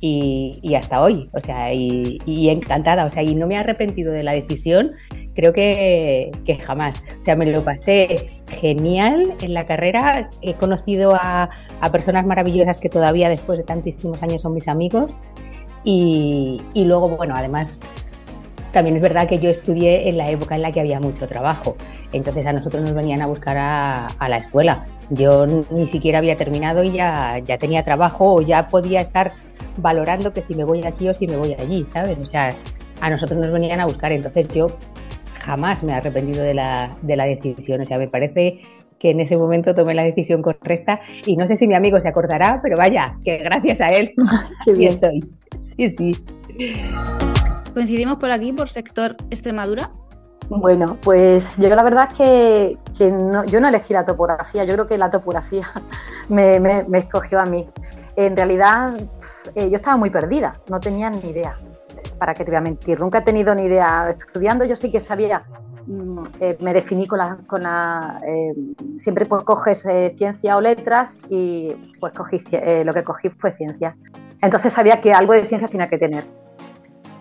y, 0.00 0.74
hasta 0.74 1.00
hoy, 1.00 1.28
o 1.32 1.40
sea, 1.40 1.72
y, 1.72 2.48
encantada, 2.48 3.04
o 3.04 3.10
sea, 3.10 3.22
y 3.22 3.34
no 3.34 3.46
me 3.46 3.54
he 3.54 3.58
arrepentido 3.58 4.12
de 4.12 4.24
la 4.24 4.32
decisión, 4.32 4.92
creo 5.34 5.52
que, 5.52 6.30
que 6.44 6.56
jamás, 6.56 7.02
o 7.20 7.24
sea, 7.24 7.36
me 7.36 7.46
lo 7.46 7.62
pasé 7.62 8.42
genial 8.60 9.34
en 9.40 9.54
la 9.54 9.64
carrera, 9.64 10.28
he 10.42 10.54
conocido 10.54 11.14
a, 11.14 11.50
a 11.80 11.92
personas 11.92 12.26
maravillosas 12.26 12.80
que 12.80 12.88
todavía 12.88 13.28
después 13.28 13.58
de 13.58 13.64
tantísimos 13.64 14.22
años 14.22 14.42
son 14.42 14.54
mis 14.54 14.68
amigos 14.68 15.10
y, 15.84 16.60
luego, 16.74 17.08
bueno, 17.08 17.34
además 17.36 17.78
también 18.72 18.96
es 18.96 19.02
verdad 19.02 19.28
que 19.28 19.38
yo 19.38 19.50
estudié 19.50 20.08
en 20.08 20.16
la 20.16 20.30
época 20.30 20.54
en 20.54 20.62
la 20.62 20.72
que 20.72 20.80
había 20.80 20.98
mucho 20.98 21.28
trabajo. 21.28 21.76
Entonces 22.12 22.46
a 22.46 22.52
nosotros 22.52 22.82
nos 22.82 22.94
venían 22.94 23.20
a 23.20 23.26
buscar 23.26 23.58
a, 23.58 24.28
la 24.28 24.36
escuela. 24.38 24.86
Yo 25.10 25.46
ni 25.46 25.88
siquiera 25.88 26.18
había 26.18 26.36
terminado 26.36 26.82
y 26.82 26.92
ya, 26.92 27.38
ya 27.44 27.58
tenía 27.58 27.84
trabajo 27.84 28.34
o 28.34 28.40
ya 28.40 28.66
podía 28.66 29.00
estar 29.02 29.32
valorando 29.76 30.32
que 30.32 30.40
si 30.40 30.54
me 30.54 30.64
voy 30.64 30.84
aquí 30.84 31.08
o 31.08 31.14
si 31.14 31.26
me 31.26 31.36
voy 31.36 31.54
allí, 31.54 31.86
¿sabes? 31.92 32.18
O 32.18 32.24
sea, 32.24 32.54
a 33.00 33.10
nosotros 33.10 33.38
nos 33.38 33.52
venían 33.52 33.80
a 33.80 33.86
buscar, 33.86 34.12
entonces 34.12 34.48
yo 34.48 34.68
jamás 35.40 35.82
me 35.82 35.92
he 35.92 35.94
arrepentido 35.96 36.42
de 36.42 36.54
la, 36.54 36.96
de 37.02 37.16
la 37.16 37.24
decisión, 37.24 37.80
o 37.80 37.84
sea, 37.84 37.98
me 37.98 38.08
parece 38.08 38.60
que 38.98 39.10
en 39.10 39.20
ese 39.20 39.36
momento 39.36 39.74
tomé 39.74 39.94
la 39.94 40.04
decisión 40.04 40.42
correcta 40.42 41.00
y 41.26 41.36
no 41.36 41.48
sé 41.48 41.56
si 41.56 41.66
mi 41.66 41.74
amigo 41.74 42.00
se 42.00 42.08
acordará, 42.08 42.60
pero 42.62 42.76
vaya, 42.76 43.16
que 43.24 43.38
gracias 43.38 43.80
a 43.80 43.88
él 43.88 44.14
Qué 44.64 44.72
bien 44.74 44.92
estoy. 44.92 45.24
Sí, 45.76 45.94
sí. 45.96 46.24
¿Coincidimos 47.72 48.18
por 48.18 48.30
aquí, 48.30 48.52
por 48.52 48.68
sector 48.68 49.16
Extremadura? 49.30 49.90
Bueno, 50.48 50.98
pues 51.02 51.56
yo 51.56 51.68
la 51.70 51.82
verdad 51.82 52.08
es 52.10 52.18
que, 52.18 52.78
yo 52.98 53.60
no 53.60 53.68
elegí 53.68 53.94
la 53.94 54.04
topografía, 54.04 54.64
yo 54.64 54.74
creo 54.74 54.86
que 54.86 54.98
la 54.98 55.10
topografía 55.10 55.66
me, 56.28 56.84
escogió 56.92 57.40
a 57.40 57.46
mí. 57.46 57.68
En 58.16 58.36
realidad 58.36 58.94
eh, 59.54 59.70
yo 59.70 59.76
estaba 59.76 59.96
muy 59.96 60.10
perdida, 60.10 60.60
no 60.68 60.78
tenía 60.80 61.08
ni 61.08 61.30
idea, 61.30 61.56
para 62.18 62.34
que 62.34 62.44
te 62.44 62.50
voy 62.50 62.58
a 62.58 62.60
mentir, 62.60 63.00
nunca 63.00 63.18
he 63.18 63.22
tenido 63.22 63.54
ni 63.54 63.64
idea. 63.64 64.10
Estudiando 64.10 64.66
yo 64.66 64.76
sí 64.76 64.90
que 64.90 65.00
sabía, 65.00 65.44
mm, 65.86 66.22
eh, 66.40 66.58
me 66.60 66.74
definí 66.74 67.06
con 67.06 67.18
la... 67.18 67.38
Con 67.46 67.62
la 67.62 68.18
eh, 68.26 68.52
siempre 68.98 69.24
pues 69.24 69.44
coges 69.44 69.86
ciencia 70.16 70.56
o 70.56 70.60
letras 70.60 71.18
y 71.30 71.72
pues 71.98 72.12
cogí, 72.12 72.42
lo 72.84 72.92
que 72.92 73.02
cogí 73.02 73.30
fue 73.30 73.52
ciencia. 73.52 73.96
Entonces 74.42 74.72
sabía 74.72 75.00
que 75.00 75.14
algo 75.14 75.32
de 75.32 75.46
ciencia 75.46 75.68
tenía 75.68 75.88
que 75.88 75.96
tener. 75.96 76.24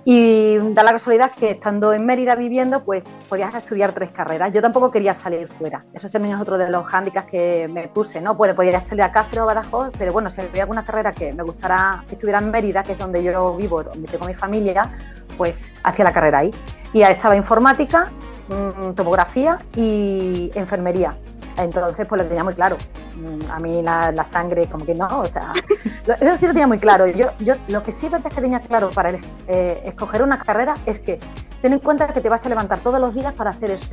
Y 0.03 0.57
da 0.73 0.81
la 0.81 0.93
casualidad 0.93 1.31
que 1.31 1.51
estando 1.51 1.93
en 1.93 2.03
Mérida 2.05 2.33
viviendo, 2.33 2.83
pues 2.83 3.03
podías 3.29 3.53
estudiar 3.53 3.93
tres 3.93 4.09
carreras. 4.09 4.51
Yo 4.51 4.59
tampoco 4.59 4.89
quería 4.89 5.13
salir 5.13 5.47
fuera. 5.47 5.85
Eso 5.93 6.09
también 6.09 6.35
es 6.35 6.41
otro 6.41 6.57
de 6.57 6.69
los 6.69 6.85
hándicaps 6.87 7.29
que 7.29 7.67
me 7.71 7.87
puse, 7.87 8.19
¿no? 8.19 8.35
Pues 8.35 8.53
podría 8.55 8.79
salir 8.79 9.03
a 9.03 9.11
Cáceres 9.11 9.43
o 9.43 9.45
Badajoz, 9.45 9.91
pero 9.97 10.11
bueno, 10.11 10.31
si 10.31 10.41
había 10.41 10.63
alguna 10.63 10.83
carrera 10.83 11.11
que 11.11 11.31
me 11.33 11.43
gustara 11.43 12.03
que 12.07 12.15
estuviera 12.15 12.39
en 12.39 12.49
Mérida, 12.49 12.81
que 12.81 12.93
es 12.93 12.97
donde 12.97 13.23
yo 13.23 13.55
vivo, 13.55 13.83
donde 13.83 14.07
tengo 14.07 14.25
mi 14.25 14.33
familia, 14.33 14.89
pues 15.37 15.71
hacía 15.83 16.05
la 16.05 16.13
carrera 16.13 16.39
ahí. 16.39 16.51
Y 16.93 17.03
ahí 17.03 17.13
estaba 17.13 17.35
informática, 17.35 18.09
mm, 18.49 18.93
tomografía 18.93 19.59
y 19.75 20.51
enfermería. 20.55 21.13
Entonces, 21.61 22.07
pues 22.07 22.21
lo 22.21 22.27
tenía 22.27 22.43
muy 22.43 22.53
claro. 22.53 22.77
Mm, 23.15 23.51
a 23.51 23.59
mí 23.59 23.81
la, 23.81 24.25
sangre, 24.29 24.65
como 24.67 24.85
que 24.85 24.95
no, 24.95 25.21
o 25.21 25.25
sea, 25.25 25.51
eso 26.19 26.37
sí 26.37 26.47
lo 26.47 26.53
tenía 26.53 26.67
muy 26.67 26.79
claro. 26.79 27.07
Yo, 27.07 27.29
yo 27.39 27.55
lo 27.67 27.83
que 27.83 27.91
sí 27.91 28.07
es 28.07 28.33
que 28.33 28.41
tenía 28.41 28.59
claro 28.59 28.89
para 28.91 29.11
eh, 29.47 29.81
escoger 29.85 30.23
una 30.23 30.39
carrera 30.39 30.75
es 30.85 30.99
que 30.99 31.19
ten 31.61 31.73
en 31.73 31.79
cuenta 31.79 32.07
que 32.07 32.21
te 32.21 32.29
vas 32.29 32.45
a 32.45 32.49
levantar 32.49 32.79
todos 32.79 32.99
los 32.99 33.13
días 33.13 33.33
para 33.33 33.51
hacer 33.51 33.71
eso. 33.71 33.89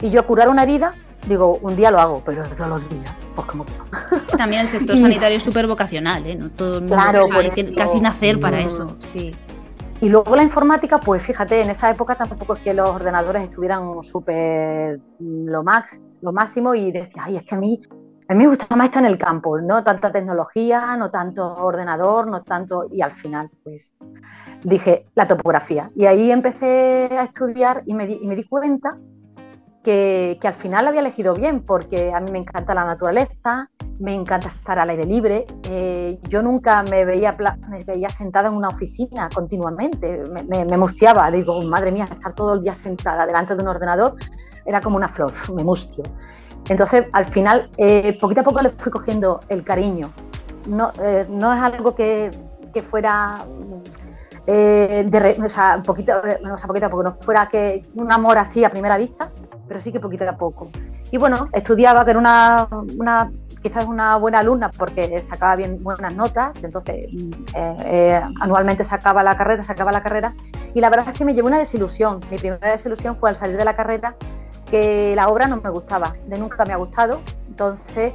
Y 0.00 0.10
yo 0.10 0.24
curar 0.26 0.48
una 0.48 0.62
herida, 0.62 0.92
digo, 1.26 1.58
un 1.60 1.74
día 1.74 1.90
lo 1.90 1.98
hago, 1.98 2.22
pero 2.24 2.44
todos 2.44 2.70
los 2.70 2.88
días, 2.88 3.12
pues 3.34 3.46
como 3.48 3.64
que 3.64 3.72
no. 3.72 4.36
También 4.38 4.62
el 4.62 4.68
sector 4.68 4.96
sanitario 4.98 5.36
es 5.36 5.42
súper 5.42 5.66
vocacional, 5.66 6.24
¿eh? 6.26 6.36
No 6.36 6.50
todo 6.50 6.74
el 6.74 6.80
mundo 6.82 6.96
claro, 6.96 7.28
hay 7.34 7.50
que 7.50 7.74
casi 7.74 8.00
nacer 8.00 8.38
para 8.38 8.58
mm. 8.58 8.66
eso, 8.66 8.96
sí. 9.12 9.34
Y 10.00 10.08
luego 10.08 10.36
la 10.36 10.44
informática, 10.44 10.98
pues 10.98 11.22
fíjate, 11.22 11.60
en 11.60 11.70
esa 11.70 11.90
época 11.90 12.14
tampoco 12.14 12.54
es 12.54 12.60
que 12.60 12.72
los 12.72 12.88
ordenadores 12.88 13.42
estuvieran 13.42 14.00
súper 14.04 15.00
lo 15.18 15.64
max, 15.64 15.98
lo 16.20 16.32
máximo 16.32 16.74
y 16.74 16.92
decía, 16.92 17.24
ay, 17.26 17.36
es 17.36 17.44
que 17.44 17.54
a 17.54 17.58
mí, 17.58 17.80
a 18.28 18.34
mí 18.34 18.44
me 18.44 18.48
gusta 18.48 18.76
más 18.76 18.86
estar 18.86 19.02
en 19.02 19.10
el 19.10 19.18
campo, 19.18 19.60
no 19.60 19.82
tanta 19.82 20.12
tecnología, 20.12 20.96
no 20.96 21.10
tanto 21.10 21.46
ordenador, 21.56 22.28
no 22.28 22.42
tanto... 22.42 22.88
Y 22.92 23.00
al 23.00 23.12
final, 23.12 23.50
pues, 23.64 23.92
dije, 24.64 25.06
la 25.14 25.26
topografía. 25.26 25.90
Y 25.94 26.06
ahí 26.06 26.30
empecé 26.30 27.08
a 27.12 27.24
estudiar 27.24 27.82
y 27.86 27.94
me 27.94 28.06
di, 28.06 28.18
y 28.20 28.26
me 28.26 28.36
di 28.36 28.44
cuenta 28.44 28.96
que, 29.82 30.38
que, 30.40 30.48
al 30.48 30.54
final 30.54 30.88
había 30.88 31.00
elegido 31.00 31.34
bien, 31.34 31.62
porque 31.64 32.12
a 32.12 32.20
mí 32.20 32.30
me 32.30 32.38
encanta 32.38 32.74
la 32.74 32.84
naturaleza, 32.84 33.70
me 33.98 34.14
encanta 34.14 34.48
estar 34.48 34.78
al 34.78 34.90
aire 34.90 35.04
libre. 35.04 35.46
Eh, 35.70 36.18
yo 36.28 36.42
nunca 36.42 36.82
me 36.82 37.04
veía, 37.04 37.36
me 37.68 37.84
veía 37.84 38.10
sentada 38.10 38.48
en 38.48 38.54
una 38.54 38.68
oficina 38.68 39.28
continuamente, 39.34 40.24
me, 40.30 40.42
me, 40.42 40.64
me 40.64 40.76
mustiaba, 40.76 41.30
digo, 41.30 41.60
madre 41.62 41.92
mía, 41.92 42.08
estar 42.10 42.34
todo 42.34 42.54
el 42.54 42.60
día 42.60 42.74
sentada 42.74 43.26
delante 43.26 43.54
de 43.54 43.62
un 43.62 43.68
ordenador 43.68 44.16
era 44.68 44.80
como 44.80 44.96
una 44.96 45.08
flor, 45.08 45.32
me 45.54 45.64
mustio. 45.64 46.04
Entonces, 46.68 47.06
al 47.12 47.24
final, 47.24 47.70
eh, 47.78 48.16
poquito 48.20 48.42
a 48.42 48.44
poco 48.44 48.60
le 48.60 48.68
fui 48.68 48.92
cogiendo 48.92 49.40
el 49.48 49.64
cariño. 49.64 50.12
No, 50.66 50.92
eh, 51.02 51.26
no 51.30 51.52
es 51.52 51.60
algo 51.60 51.94
que, 51.94 52.30
que 52.74 52.82
fuera, 52.82 53.38
eh, 54.46 55.06
de, 55.08 55.42
o 55.42 55.48
sea, 55.48 55.82
poquito, 55.82 56.12
o 56.18 56.58
sea, 56.58 56.66
poquito 56.66 56.86
a 56.86 56.90
poco, 56.90 57.02
no 57.04 57.16
fuera 57.22 57.48
que 57.48 57.86
un 57.94 58.12
amor 58.12 58.36
así 58.36 58.64
a 58.64 58.70
primera 58.70 58.98
vista, 58.98 59.30
pero 59.66 59.80
sí 59.80 59.90
que 59.90 60.00
poquito 60.00 60.28
a 60.28 60.36
poco. 60.36 60.68
Y 61.10 61.16
bueno, 61.16 61.48
estudiaba, 61.52 62.04
que 62.04 62.10
era 62.10 62.20
una, 62.20 62.68
una 62.98 63.30
quizás 63.62 63.86
una 63.86 64.16
buena 64.16 64.40
alumna 64.40 64.70
porque 64.70 65.22
sacaba 65.22 65.56
bien 65.56 65.82
buenas 65.82 66.14
notas, 66.14 66.62
entonces 66.62 67.10
anualmente 68.40 68.84
sacaba 68.84 69.22
la 69.22 69.36
carrera, 69.36 69.62
sacaba 69.64 69.92
la 69.92 70.02
carrera, 70.02 70.34
y 70.74 70.80
la 70.80 70.90
verdad 70.90 71.08
es 71.08 71.18
que 71.18 71.24
me 71.24 71.34
llevó 71.34 71.48
una 71.48 71.58
desilusión. 71.58 72.20
Mi 72.30 72.38
primera 72.38 72.70
desilusión 72.70 73.16
fue 73.16 73.30
al 73.30 73.36
salir 73.36 73.56
de 73.56 73.64
la 73.64 73.74
carrera 73.74 74.14
que 74.70 75.14
la 75.16 75.28
obra 75.28 75.46
no 75.46 75.56
me 75.56 75.70
gustaba, 75.70 76.14
de 76.26 76.38
nunca 76.38 76.64
me 76.64 76.72
ha 76.72 76.76
gustado. 76.76 77.20
Entonces, 77.48 78.12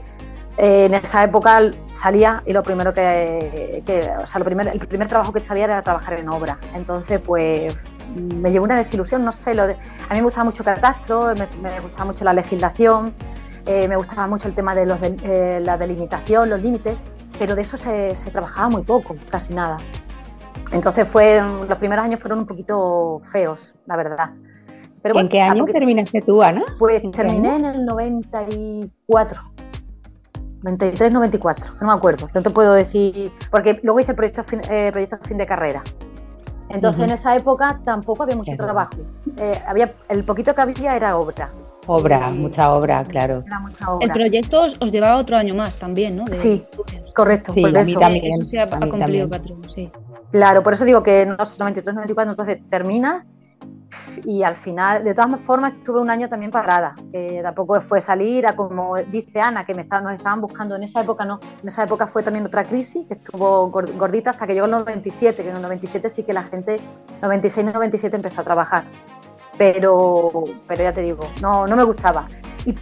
eh, 0.57 0.85
en 0.85 0.93
esa 0.93 1.23
época 1.23 1.59
salía 1.95 2.43
y 2.45 2.53
lo 2.53 2.61
primero 2.61 2.93
que, 2.93 3.81
o 4.21 4.27
sea, 4.27 4.39
lo 4.39 4.45
primer, 4.45 4.67
el 4.67 4.87
primer 4.87 5.07
trabajo 5.07 5.33
que 5.33 5.39
salía 5.39 5.65
era 5.65 5.81
trabajar 5.81 6.19
en 6.19 6.29
obra. 6.29 6.57
Entonces, 6.75 7.19
pues 7.19 7.75
me 8.15 8.51
llevó 8.51 8.65
una 8.65 8.77
desilusión, 8.77 9.23
no 9.23 9.31
sé, 9.31 9.55
lo 9.55 9.65
de, 9.65 9.73
a 9.73 10.13
mí 10.13 10.19
me 10.19 10.23
gustaba 10.23 10.45
mucho 10.45 10.63
catastro, 10.63 11.33
me, 11.35 11.79
gustaba 11.79 12.05
mucho 12.05 12.23
la 12.23 12.33
legislación, 12.33 13.13
eh, 13.65 13.87
me 13.87 13.95
gustaba 13.95 14.27
mucho 14.27 14.47
el 14.47 14.55
tema 14.55 14.75
de 14.75 14.85
los 14.85 14.99
eh, 15.01 15.61
la 15.63 15.77
delimitación, 15.77 16.49
los 16.49 16.61
límites, 16.61 16.97
pero 17.39 17.55
de 17.55 17.61
eso 17.61 17.77
se, 17.77 18.15
se, 18.15 18.31
trabajaba 18.31 18.69
muy 18.69 18.83
poco, 18.83 19.15
casi 19.29 19.53
nada. 19.53 19.77
Entonces 20.71 21.07
fue, 21.07 21.41
los 21.67 21.77
primeros 21.77 22.05
años 22.05 22.19
fueron 22.19 22.39
un 22.39 22.45
poquito 22.45 23.21
feos, 23.31 23.73
la 23.85 23.95
verdad. 23.95 24.31
¿En 25.03 25.29
qué 25.29 25.41
año 25.41 25.65
terminaste 25.65 26.21
tú, 26.21 26.41
Ana? 26.41 26.63
Pues 26.79 27.03
terminé 27.11 27.57
en 27.57 27.65
el 27.65 27.85
94. 27.85 29.41
93, 30.63 31.11
94, 31.11 31.75
no 31.81 31.87
me 31.87 31.93
acuerdo, 31.93 32.29
no 32.33 32.41
te 32.41 32.49
puedo 32.49 32.73
decir, 32.73 33.29
porque 33.51 33.81
luego 33.83 33.99
hice 33.99 34.13
el 34.13 34.15
proyecto 34.15 34.45
fin, 34.45 34.61
eh, 34.69 34.91
proyecto 34.93 35.17
fin 35.23 35.37
de 35.37 35.45
carrera. 35.45 35.83
Entonces 36.69 37.01
en 37.01 37.11
esa 37.11 37.35
época 37.35 37.81
tampoco 37.83 38.23
había 38.23 38.37
mucho 38.37 38.55
trabajo. 38.55 38.93
Eh, 39.37 39.59
había, 39.67 39.93
el 40.07 40.23
poquito 40.23 40.55
que 40.55 40.61
había 40.61 40.95
era 40.95 41.17
obra. 41.17 41.51
Obra, 41.85 42.29
mucha 42.29 42.71
obra, 42.71 43.03
claro. 43.03 43.43
El 43.99 44.11
proyecto 44.11 44.61
os, 44.61 44.91
llevaba 44.91 45.17
otro 45.17 45.37
año 45.37 45.53
más 45.53 45.77
también, 45.77 46.15
¿no? 46.15 46.25
sí, 46.31 46.63
correcto. 47.13 47.53
por 47.53 47.75
eso. 47.77 47.99
También, 47.99 48.25
eso 48.25 48.43
se 48.43 48.59
ha, 48.59 48.67
cumplido 48.67 49.29
patrón, 49.29 49.61
sí. 49.67 49.91
Claro, 50.31 50.63
por 50.63 50.73
eso 50.73 50.85
digo 50.85 51.03
que 51.03 51.25
no 51.25 51.35
93, 51.35 51.93
94, 51.93 52.31
entonces 52.31 52.57
terminas 52.69 53.27
y 54.25 54.43
al 54.43 54.55
final, 54.55 55.03
de 55.03 55.13
todas 55.13 55.39
formas, 55.41 55.73
estuve 55.73 55.99
un 55.99 56.09
año 56.09 56.29
también 56.29 56.51
parada, 56.51 56.95
que 57.11 57.41
tampoco 57.43 57.79
fue 57.81 58.01
salir 58.01 58.47
a 58.47 58.55
como 58.55 58.95
dice 58.97 59.41
Ana, 59.41 59.65
que 59.65 59.73
me 59.73 59.83
nos 59.83 60.13
estaban 60.13 60.41
buscando 60.41 60.75
en 60.75 60.83
esa 60.83 61.01
época, 61.01 61.25
no, 61.25 61.39
en 61.61 61.67
esa 61.67 61.83
época 61.83 62.07
fue 62.07 62.23
también 62.23 62.45
otra 62.45 62.63
crisis, 62.63 63.05
que 63.07 63.15
estuvo 63.15 63.69
gordita 63.69 64.31
hasta 64.31 64.47
que 64.47 64.53
llegó 64.53 64.65
el 64.65 64.71
97, 64.71 65.43
que 65.43 65.49
en 65.49 65.55
el 65.57 65.61
97 65.61 66.09
sí 66.09 66.23
que 66.23 66.33
la 66.33 66.43
gente, 66.43 66.79
96, 67.21 67.73
97 67.73 68.15
empezó 68.15 68.41
a 68.41 68.43
trabajar, 68.43 68.83
pero, 69.57 70.45
pero 70.67 70.83
ya 70.83 70.93
te 70.93 71.01
digo, 71.01 71.27
no, 71.41 71.67
no 71.67 71.75
me 71.75 71.83
gustaba. 71.83 72.27
Y 72.65 72.75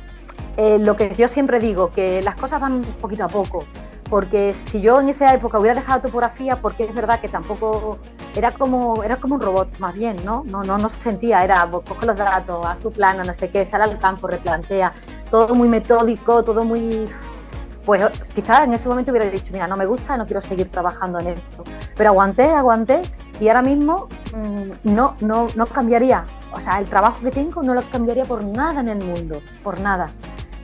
eh, 0.58 0.78
lo 0.80 0.96
que 0.96 1.14
yo 1.16 1.28
siempre 1.28 1.60
digo, 1.60 1.90
que 1.90 2.22
las 2.22 2.36
cosas 2.36 2.60
van 2.60 2.82
poquito 3.00 3.26
a 3.26 3.28
poco, 3.28 3.64
porque 4.10 4.54
si 4.54 4.82
yo 4.82 5.00
en 5.00 5.10
esa 5.10 5.34
época 5.34 5.58
hubiera 5.58 5.76
dejado 5.76 6.02
topografía, 6.02 6.58
porque 6.58 6.84
es 6.84 6.94
verdad 6.94 7.20
que 7.22 7.30
tampoco 7.30 7.98
era 8.36 8.52
como 8.52 9.04
era 9.04 9.16
como 9.16 9.36
un 9.36 9.42
robot 9.42 9.80
más 9.80 9.94
bien, 9.94 10.18
¿no? 10.26 10.44
No 10.46 10.64
no 10.64 10.78
no 10.78 10.90
se 10.90 11.00
sentía, 11.00 11.44
era 11.44 11.68
coge 11.70 12.06
los 12.06 12.18
datos, 12.18 12.66
haz 12.66 12.80
tu 12.80 12.92
plano, 12.92 13.24
no 13.24 13.34
sé 13.34 13.50
qué, 13.50 13.66
sale 13.66 13.86
al 13.86 14.00
campo, 14.00 14.28
replantea, 14.28 14.92
todo 15.30 15.56
muy 15.56 15.70
metódico, 15.70 16.44
todo 16.44 16.66
muy 16.66 17.08
pues 17.86 18.04
quizás 18.36 18.66
en 18.66 18.74
ese 18.74 18.88
momento 18.88 19.12
hubiera 19.12 19.30
dicho, 19.30 19.52
mira, 19.52 19.68
no 19.68 19.76
me 19.78 19.86
gusta, 19.86 20.18
no 20.18 20.26
quiero 20.26 20.42
seguir 20.42 20.70
trabajando 20.70 21.20
en 21.20 21.30
esto. 21.30 21.64
Pero 21.96 22.12
aguanté, 22.12 22.44
aguanté 22.44 23.02
y 23.42 23.48
ahora 23.48 23.64
mismo 23.64 24.08
mm, 24.36 24.94
no, 24.94 25.16
no, 25.22 25.48
no 25.56 25.66
cambiaría. 25.66 26.26
O 26.54 26.62
sea, 26.62 26.80
el 26.80 26.86
trabajo 26.86 27.20
que 27.24 27.32
tengo 27.32 27.64
no 27.64 27.74
lo 27.74 27.82
cambiaría 27.82 28.24
por 28.24 28.44
nada 28.44 28.82
en 28.82 28.88
el 28.88 29.04
mundo, 29.04 29.42
por 29.64 29.80
nada. 29.80 30.08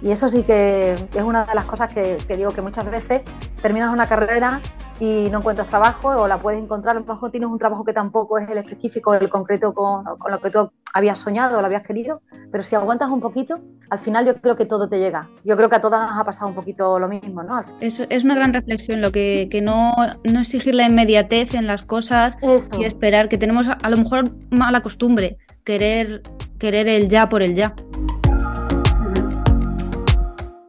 Y 0.03 0.11
eso 0.11 0.29
sí 0.29 0.43
que 0.43 0.93
es 0.93 1.23
una 1.23 1.43
de 1.43 1.55
las 1.55 1.65
cosas 1.65 1.91
que, 1.91 2.17
digo 2.35 2.51
que 2.51 2.61
muchas 2.61 2.85
veces 2.89 3.23
terminas 3.63 3.91
una 3.91 4.07
carrera 4.07 4.61
y 4.99 5.29
no 5.29 5.39
encuentras 5.39 5.67
trabajo 5.67 6.09
o 6.09 6.27
la 6.27 6.37
puedes 6.39 6.61
encontrar, 6.61 6.95
a 6.95 6.99
lo 6.99 7.05
mejor 7.05 7.31
tienes 7.31 7.49
un 7.49 7.59
trabajo 7.59 7.83
que 7.83 7.93
tampoco 7.93 8.37
es 8.37 8.49
el 8.49 8.57
específico, 8.57 9.13
el 9.13 9.29
concreto 9.29 9.73
con, 9.73 10.03
lo 10.05 10.39
que 10.39 10.49
tú 10.49 10.71
habías 10.93 11.19
soñado 11.19 11.57
o 11.57 11.61
lo 11.61 11.67
habías 11.67 11.83
querido, 11.83 12.21
pero 12.51 12.63
si 12.63 12.75
aguantas 12.75 13.09
un 13.09 13.21
poquito, 13.21 13.59
al 13.89 13.99
final 13.99 14.25
yo 14.25 14.35
creo 14.35 14.55
que 14.55 14.65
todo 14.65 14.89
te 14.89 14.99
llega. 14.99 15.27
Yo 15.43 15.55
creo 15.55 15.69
que 15.69 15.75
a 15.75 15.81
todas 15.81 16.09
nos 16.09 16.19
ha 16.19 16.23
pasado 16.23 16.47
un 16.47 16.55
poquito 16.55 16.99
lo 16.99 17.07
mismo, 17.07 17.43
¿no? 17.43 17.63
Es, 17.79 17.99
es 18.09 18.23
una 18.23 18.35
gran 18.35 18.53
reflexión 18.53 19.01
lo 19.01 19.11
que, 19.11 19.47
que 19.51 19.61
no, 19.61 19.93
no, 20.23 20.39
exigir 20.39 20.75
la 20.75 20.87
inmediatez 20.87 21.53
en 21.53 21.67
las 21.67 21.83
cosas 21.83 22.37
y 22.77 22.83
esperar, 22.83 23.29
que 23.29 23.37
tenemos 23.37 23.67
a, 23.67 23.73
a 23.73 23.89
lo 23.89 23.97
mejor 23.97 24.31
mala 24.49 24.81
costumbre, 24.81 25.37
querer, 25.63 26.21
querer 26.57 26.87
el 26.87 27.07
ya 27.07 27.29
por 27.29 27.43
el 27.43 27.53
ya. 27.53 27.73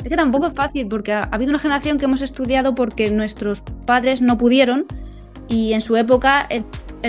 Es 0.09 0.11
que 0.11 0.17
tampoco 0.17 0.47
es 0.47 0.55
fácil, 0.55 0.88
porque 0.88 1.12
ha, 1.12 1.29
habido 1.31 1.50
una 1.50 1.59
generación 1.59 1.99
que 1.99 2.07
hemos 2.07 2.23
estudiado 2.23 2.75
porque 2.75 3.11
nuestros 3.11 3.61
padres 3.85 4.23
no 4.23 4.38
pudieron 4.38 4.87
y 5.49 5.75
en 5.75 5.83
su 5.83 5.99
época 5.99 6.49
el, 6.49 6.65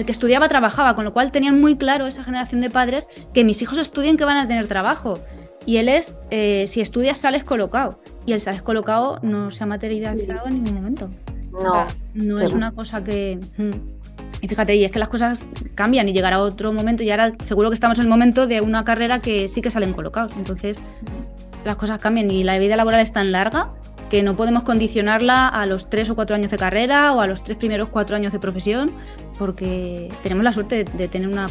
que 0.06 0.12
estudiaba 0.12 0.50
trabajaba, 0.50 0.96
con 0.96 1.06
lo 1.06 1.14
cual 1.14 1.32
tenían 1.32 1.62
muy 1.62 1.78
claro 1.78 2.08
esa 2.08 2.26
generación 2.26 2.60
de 2.60 2.70
padres 2.70 3.08
que 3.34 3.46
mis 3.46 3.62
hijos 3.62 3.78
estudien 3.78 4.18
que 4.18 4.26
van 4.26 4.36
a 4.36 4.50
tener 4.50 4.68
trabajo. 4.68 5.18
Y 5.66 5.78
él 5.78 5.88
es, 5.88 6.18
eh, 6.30 6.66
si 6.68 6.82
estudias 6.82 7.18
sales 7.18 7.46
colocado. 7.46 8.02
Y 8.26 8.34
el 8.34 8.42
sales 8.42 8.62
colocado 8.62 9.18
no 9.22 9.50
se 9.50 9.64
ha 9.64 9.66
materializado 9.66 10.50
en 10.50 10.56
ningún 10.56 10.74
momento. 10.74 11.10
No. 11.54 11.88
no 12.16 12.42
es 12.42 12.52
una 12.52 12.74
cosa 12.74 13.02
que... 13.02 13.40
Mm. 13.56 14.42
Y 14.42 14.48
fíjate, 14.50 14.76
y 14.76 14.84
es 14.84 14.92
que 14.92 15.00
las 15.00 15.10
cosas 15.10 15.42
cambian 15.76 16.10
y 16.10 16.14
llegará 16.14 16.40
otro 16.40 16.74
momento 16.74 17.04
y 17.04 17.12
ahora 17.12 17.32
seguro 17.44 17.70
que 17.70 17.76
estamos 17.76 17.98
en 18.00 18.04
el 18.04 18.10
momento 18.10 18.46
de 18.46 18.60
una 18.60 18.84
carrera 18.84 19.20
que 19.20 19.48
sí 19.48 19.62
que 19.62 19.72
salen 19.72 19.94
colocados. 19.94 20.34
Entonces, 20.38 20.78
las 21.66 21.76
cosas 21.76 22.00
cambian 22.00 22.32
y 22.32 22.44
la 22.44 22.58
vida 22.58 22.76
laboral 22.76 23.02
es 23.02 23.14
tan 23.14 23.32
larga 23.32 23.70
que 24.10 24.24
no 24.24 24.36
podemos 24.36 24.64
condicionarla 24.64 25.48
a 25.48 25.66
los 25.66 25.90
tres 25.90 26.10
o 26.10 26.16
cuatro 26.16 26.36
años 26.36 26.52
de 26.52 26.58
carrera 26.58 27.14
o 27.14 27.22
a 27.22 27.28
los 27.28 27.44
tres 27.44 27.58
primeros 27.58 27.90
cuatro 27.90 28.16
años 28.16 28.34
de 28.34 28.40
profesión, 28.40 28.92
porque 29.38 30.12
tenemos 30.24 30.44
la 30.44 30.52
suerte 30.52 30.84
de, 30.84 31.08
tener 31.08 31.28
una 31.28 31.48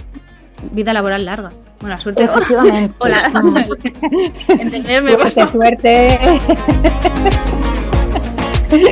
vida 0.73 0.93
laboral 0.93 1.25
larga. 1.25 1.51
Bueno, 1.81 1.95
la 1.95 2.01
suerte. 2.01 2.25
Efectivamente. 2.25 2.95
Hola. 2.99 3.31
Entenderme. 4.49 5.17
suerte. 5.51 6.19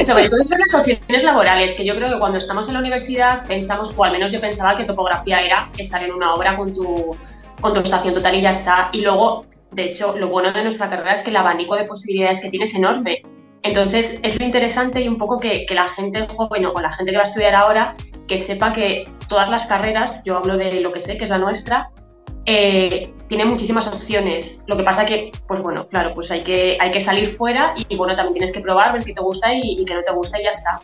Sobre 0.02 0.30
todo 0.30 0.40
las 0.49 0.75
opciones 0.75 1.25
laborales, 1.25 1.75
que 1.75 1.85
yo 1.85 1.94
creo 1.96 2.08
que 2.08 2.18
cuando 2.18 2.38
estamos 2.38 2.66
en 2.68 2.75
la 2.75 2.80
universidad 2.80 3.46
pensamos, 3.46 3.92
o 3.94 4.04
al 4.04 4.12
menos 4.12 4.32
yo 4.32 4.40
pensaba 4.40 4.76
que 4.76 4.85
topografía 4.85 5.40
era 5.40 5.68
estar 5.76 6.02
en 6.02 6.12
una 6.12 6.35
obra 6.35 6.54
con 6.54 6.73
tu, 6.73 7.14
con 7.61 7.75
tu 7.75 7.80
estación 7.80 8.14
total 8.14 8.37
y 8.37 8.42
ya 8.42 8.52
está. 8.52 8.88
Y 8.92 9.02
luego, 9.02 9.44
de 9.76 9.85
hecho, 9.85 10.16
lo 10.16 10.28
bueno 10.28 10.52
de 10.52 10.62
nuestra 10.62 10.88
carrera 10.88 11.12
es 11.12 11.23
que 11.23 11.28
el 11.28 11.37
abanico 11.37 11.76
de 11.76 11.85
posibilidades 11.85 12.40
que 12.40 12.49
tienes 12.49 12.71
es 12.71 12.76
enorme. 12.76 13.21
Entonces, 13.62 14.18
es 14.23 14.38
lo 14.38 14.45
interesante 14.47 15.02
y 15.02 15.09
un 15.09 15.18
poco 15.18 15.38
que, 15.38 15.66
la 15.71 15.87
gente 15.87 16.26
joven 16.26 16.64
o 16.64 16.80
la 16.80 16.90
gente 16.90 17.12
que 17.12 17.18
va 17.18 17.25
a 17.25 17.28
estudiar 17.28 17.54
ahora, 17.54 17.95
que 18.26 18.38
sepa 18.38 18.73
que 18.73 19.06
todas 19.28 19.50
las 19.50 19.66
carreras, 19.66 20.23
yo 20.25 20.38
hablo 20.38 20.56
de 20.56 20.80
lo 20.80 20.95
que 20.95 21.00
sé, 21.00 21.18
que 21.18 21.25
es 21.25 21.30
la 21.30 21.37
nuestra, 21.37 21.90
eh, 22.47 23.12
tiene 23.28 23.45
muchísimas 23.45 23.87
opciones. 23.87 24.62
Lo 24.66 24.78
que 24.78 24.83
pasa 24.83 25.04
que, 25.04 25.30
pues 25.47 25.61
bueno, 25.61 25.87
claro, 25.88 26.14
pues 26.14 26.30
hay 26.30 26.40
que, 26.40 26.78
hay 26.80 26.90
que 26.90 27.00
salir 27.02 27.26
fuera 27.26 27.75
y, 27.76 27.97
bueno, 27.97 28.16
también 28.16 28.33
tienes 28.33 28.52
que 28.52 28.61
probar, 28.61 28.95
ver 28.95 29.04
qué 29.04 29.12
te 29.12 29.21
gusta 29.21 29.52
y, 29.52 29.85
qué 29.85 29.95
no 29.95 30.02
te 30.02 30.12
gusta 30.12 30.40
y 30.40 30.45
ya 30.45 30.50
está. 30.50 30.80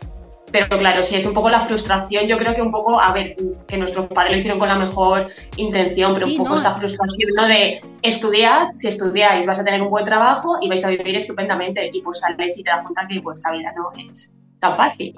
Pero 0.53 0.77
claro, 0.77 1.03
si 1.03 1.15
es 1.15 1.25
un 1.25 1.33
poco 1.33 1.49
la 1.49 1.59
frustración, 1.61 2.27
yo 2.27 2.37
creo 2.37 2.53
que 2.53 2.61
un 2.61 2.71
poco, 2.71 3.01
a 3.01 3.11
ver, 3.11 3.35
que 3.67 3.75
nuestros 3.75 4.05
padres 4.05 4.33
lo 4.33 4.37
hicieron 4.37 4.59
con 4.59 4.69
la 4.69 4.75
mejor 4.75 5.29
intención, 5.57 6.13
pero 6.13 6.27
un 6.27 6.37
poco 6.37 6.53
esta 6.53 6.75
frustración, 6.75 7.31
¿no? 7.35 7.47
De 7.47 7.81
estudiar, 8.03 8.67
si 8.75 8.87
estudiáis 8.87 9.47
vais 9.47 9.59
a 9.59 9.63
tener 9.63 9.81
un 9.81 9.89
buen 9.89 10.05
trabajo 10.05 10.57
y 10.61 10.69
vais 10.69 10.85
a 10.85 10.89
vivir 10.89 11.15
estupendamente 11.15 11.89
y 11.91 12.01
pues 12.03 12.19
sales 12.19 12.55
y 12.55 12.63
te 12.63 12.69
das 12.69 12.83
cuenta 12.83 13.07
que 13.07 13.19
pues 13.19 13.39
la 13.43 13.51
vida 13.51 13.73
no 13.75 13.91
es 13.97 14.31
tan 14.59 14.75
fácil 14.75 15.15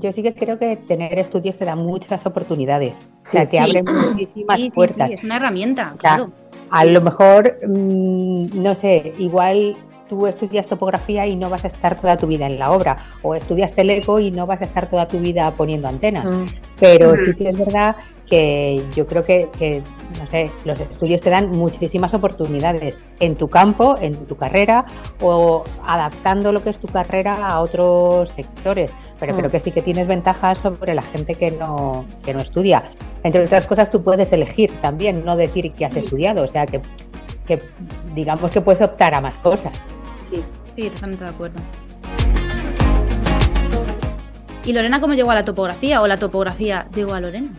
yo 0.00 0.12
sí 0.12 0.22
que 0.22 0.34
creo 0.34 0.58
que 0.58 0.76
tener 0.76 1.18
estudios 1.18 1.56
te 1.56 1.64
da 1.64 1.76
muchas 1.76 2.26
oportunidades. 2.26 2.94
o 3.22 3.26
sea, 3.26 3.48
te 3.48 3.58
abre 3.58 3.82
muchísimas 3.82 4.60
puertas. 4.74 5.08
Sí, 5.08 5.14
es 5.14 5.24
una 5.24 5.36
herramienta, 5.36 5.94
claro. 5.98 6.32
a 6.70 6.84
lo 6.84 7.00
mejor, 7.00 7.58
mm, 7.66 8.62
no 8.62 8.74
sé, 8.74 9.14
igual 9.18 9.76
tú 10.14 10.26
estudias 10.26 10.66
topografía 10.66 11.26
y 11.26 11.34
no 11.34 11.50
vas 11.50 11.64
a 11.64 11.68
estar 11.68 12.00
toda 12.00 12.16
tu 12.16 12.26
vida 12.26 12.46
en 12.46 12.58
la 12.58 12.70
obra, 12.70 12.96
o 13.22 13.34
estudias 13.34 13.72
teleco 13.72 14.20
y 14.20 14.30
no 14.30 14.46
vas 14.46 14.60
a 14.62 14.64
estar 14.64 14.86
toda 14.86 15.08
tu 15.08 15.18
vida 15.18 15.50
poniendo 15.50 15.88
antenas. 15.88 16.24
Mm. 16.24 16.44
Pero 16.78 17.16
sí 17.16 17.34
que 17.34 17.48
es 17.48 17.58
verdad 17.58 17.96
que 18.28 18.80
yo 18.94 19.06
creo 19.06 19.22
que, 19.22 19.82
no 20.18 20.26
sé, 20.28 20.50
los 20.64 20.78
estudios 20.78 21.20
te 21.20 21.30
dan 21.30 21.50
muchísimas 21.50 22.14
oportunidades 22.14 22.98
en 23.20 23.34
tu 23.34 23.48
campo, 23.48 23.96
en 24.00 24.14
tu 24.26 24.36
carrera 24.36 24.86
o 25.20 25.64
adaptando 25.86 26.52
lo 26.52 26.62
que 26.62 26.70
es 26.70 26.78
tu 26.78 26.86
carrera 26.86 27.46
a 27.46 27.60
otros 27.60 28.30
sectores. 28.30 28.92
Pero 29.18 29.34
mm. 29.34 29.36
creo 29.36 29.50
que 29.50 29.60
sí 29.60 29.72
que 29.72 29.82
tienes 29.82 30.06
ventajas 30.06 30.58
sobre 30.58 30.94
la 30.94 31.02
gente 31.02 31.34
que 31.34 31.50
no, 31.50 32.04
que 32.24 32.32
no 32.32 32.40
estudia. 32.40 32.84
Entre 33.24 33.44
otras 33.44 33.66
cosas, 33.66 33.90
tú 33.90 34.02
puedes 34.02 34.32
elegir 34.32 34.70
también, 34.80 35.24
no 35.24 35.36
decir 35.36 35.72
que 35.72 35.84
has 35.84 35.96
estudiado, 35.96 36.44
o 36.44 36.48
sea 36.48 36.66
que, 36.66 36.80
que 37.46 37.58
digamos 38.14 38.52
que 38.52 38.60
puedes 38.60 38.80
optar 38.80 39.14
a 39.14 39.20
más 39.20 39.34
cosas. 39.36 39.72
Sí, 40.34 40.44
sí, 40.76 40.90
totalmente 40.90 41.24
de 41.24 41.30
acuerdo. 41.30 41.60
¿Y 44.64 44.72
Lorena 44.72 45.00
cómo 45.00 45.14
llegó 45.14 45.30
a 45.30 45.34
la 45.34 45.44
topografía 45.44 46.00
o 46.00 46.06
la 46.06 46.16
topografía 46.16 46.86
llegó 46.94 47.14
a 47.14 47.20
Lorena? 47.20 47.50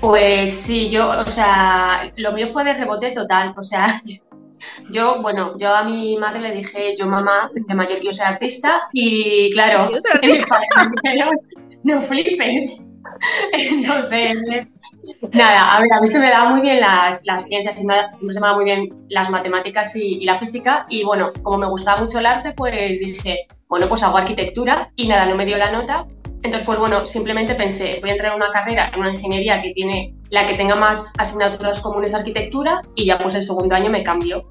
Pues 0.00 0.52
sí, 0.52 0.90
yo, 0.90 1.08
o 1.08 1.24
sea, 1.24 2.12
lo 2.16 2.32
mío 2.32 2.46
fue 2.46 2.64
de 2.64 2.74
rebote 2.74 3.12
total. 3.12 3.54
O 3.56 3.62
sea, 3.62 4.02
yo, 4.90 5.22
bueno, 5.22 5.56
yo 5.58 5.74
a 5.74 5.84
mi 5.84 6.16
madre 6.18 6.40
le 6.40 6.52
dije, 6.52 6.94
yo 6.96 7.06
mamá, 7.06 7.50
de 7.54 7.74
mayor 7.74 7.98
quiero 7.98 8.12
ser 8.12 8.26
artista 8.26 8.88
y 8.92 9.50
claro, 9.52 9.90
no 11.82 12.02
flipes. 12.02 12.88
Entonces, 13.52 14.74
nada, 15.32 15.76
a 15.76 15.80
ver, 15.80 15.92
a 15.92 16.00
mí 16.00 16.06
se 16.06 16.18
me 16.18 16.28
daban 16.28 16.52
muy 16.52 16.60
bien 16.60 16.80
las, 16.80 17.20
las 17.24 17.44
ciencias, 17.44 17.76
siempre 17.76 17.96
se 18.10 18.24
me 18.24 18.34
daban 18.40 18.56
muy 18.56 18.64
bien 18.64 19.06
las 19.08 19.30
matemáticas 19.30 19.94
y, 19.96 20.18
y, 20.22 20.24
la 20.24 20.36
física 20.36 20.86
y 20.88 21.04
bueno, 21.04 21.32
como 21.42 21.58
me 21.58 21.66
gustaba 21.66 22.02
mucho 22.02 22.18
el 22.18 22.26
arte, 22.26 22.52
pues 22.52 22.98
dije, 22.98 23.46
bueno, 23.68 23.88
pues 23.88 24.02
hago 24.02 24.18
arquitectura 24.18 24.90
y 24.96 25.08
nada, 25.08 25.26
no 25.26 25.36
me 25.36 25.46
dio 25.46 25.58
la 25.58 25.70
nota 25.70 26.06
entonces, 26.46 26.64
pues 26.64 26.78
bueno, 26.78 27.04
simplemente 27.06 27.56
pensé, 27.56 27.98
voy 28.00 28.10
a 28.10 28.12
entrar 28.12 28.32
en 28.32 28.36
una 28.36 28.52
carrera, 28.52 28.90
en 28.94 29.00
una 29.00 29.10
ingeniería 29.10 29.60
que 29.60 29.72
tiene 29.72 30.14
la 30.30 30.46
que 30.46 30.54
tenga 30.54 30.76
más 30.76 31.12
asignaturas 31.18 31.80
comunes 31.80 32.14
arquitectura 32.14 32.82
y 32.94 33.06
ya 33.06 33.18
pues 33.18 33.34
el 33.34 33.42
segundo 33.42 33.74
año 33.74 33.90
me 33.90 34.04
cambió. 34.04 34.48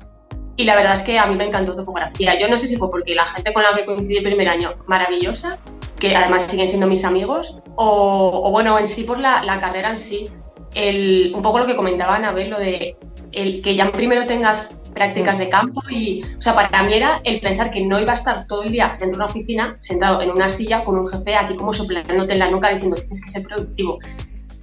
Y 0.58 0.66
la 0.66 0.76
verdad 0.76 0.96
es 0.96 1.04
que 1.04 1.18
a 1.18 1.26
mí 1.26 1.38
me 1.38 1.46
encantó 1.46 1.74
topografía. 1.74 2.38
Yo 2.38 2.50
no 2.50 2.58
sé 2.58 2.68
si 2.68 2.76
fue 2.76 2.92
porque 2.92 3.16
la 3.16 3.26
gente 3.26 3.54
con 3.54 3.64
la 3.64 3.74
que 3.74 3.86
coincidí 3.86 4.18
el 4.18 4.24
primer 4.24 4.50
año, 4.50 4.74
maravillosa, 4.88 5.58
que 5.98 6.14
además 6.14 6.48
siguen 6.48 6.68
siendo 6.68 6.88
mis 6.88 7.06
amigos, 7.06 7.60
o, 7.78 8.50
bueno, 8.52 8.78
en 8.78 8.88
sí 8.88 9.06
por 9.06 9.20
la, 9.20 9.42
la 9.44 9.62
carrera 9.62 9.90
en 9.90 9.98
sí. 9.98 10.30
El, 10.76 11.32
un 11.34 11.42
poco 11.42 11.60
lo 11.60 11.66
que 11.66 11.76
comentaban, 11.76 12.26
a 12.26 12.32
ver, 12.32 12.50
lo 12.50 12.60
de 12.60 12.96
el 13.32 13.62
que 13.62 13.76
ya 13.76 13.92
primero 13.92 14.26
tengas 14.26 14.76
prácticas 14.96 15.38
de 15.38 15.50
campo 15.50 15.84
y, 15.90 16.24
o 16.24 16.42
sea, 16.42 16.56
para 16.56 16.82
mí 16.84 16.94
era 16.94 17.20
el 17.24 17.42
pensar 17.42 17.70
que 17.70 17.86
no 17.86 18.00
iba 18.00 18.12
a 18.12 18.16
estar 18.16 18.48
todo 18.48 18.64
el 18.64 18.72
día 18.72 18.96
dentro 18.98 19.10
de 19.10 19.16
una 19.16 19.26
oficina, 19.26 19.76
sentado 19.80 20.22
en 20.22 20.32
una 20.32 20.50
silla 20.50 20.82
con 20.82 20.98
un 20.98 21.08
jefe 21.08 21.36
aquí 21.36 21.56
como 21.56 21.74
soplándote 21.74 22.34
en 22.34 22.40
la 22.40 22.50
nuca 22.50 22.70
diciendo 22.70 22.96
tienes 22.96 23.22
que 23.22 23.30
ser 23.30 23.44
productivo. 23.44 24.00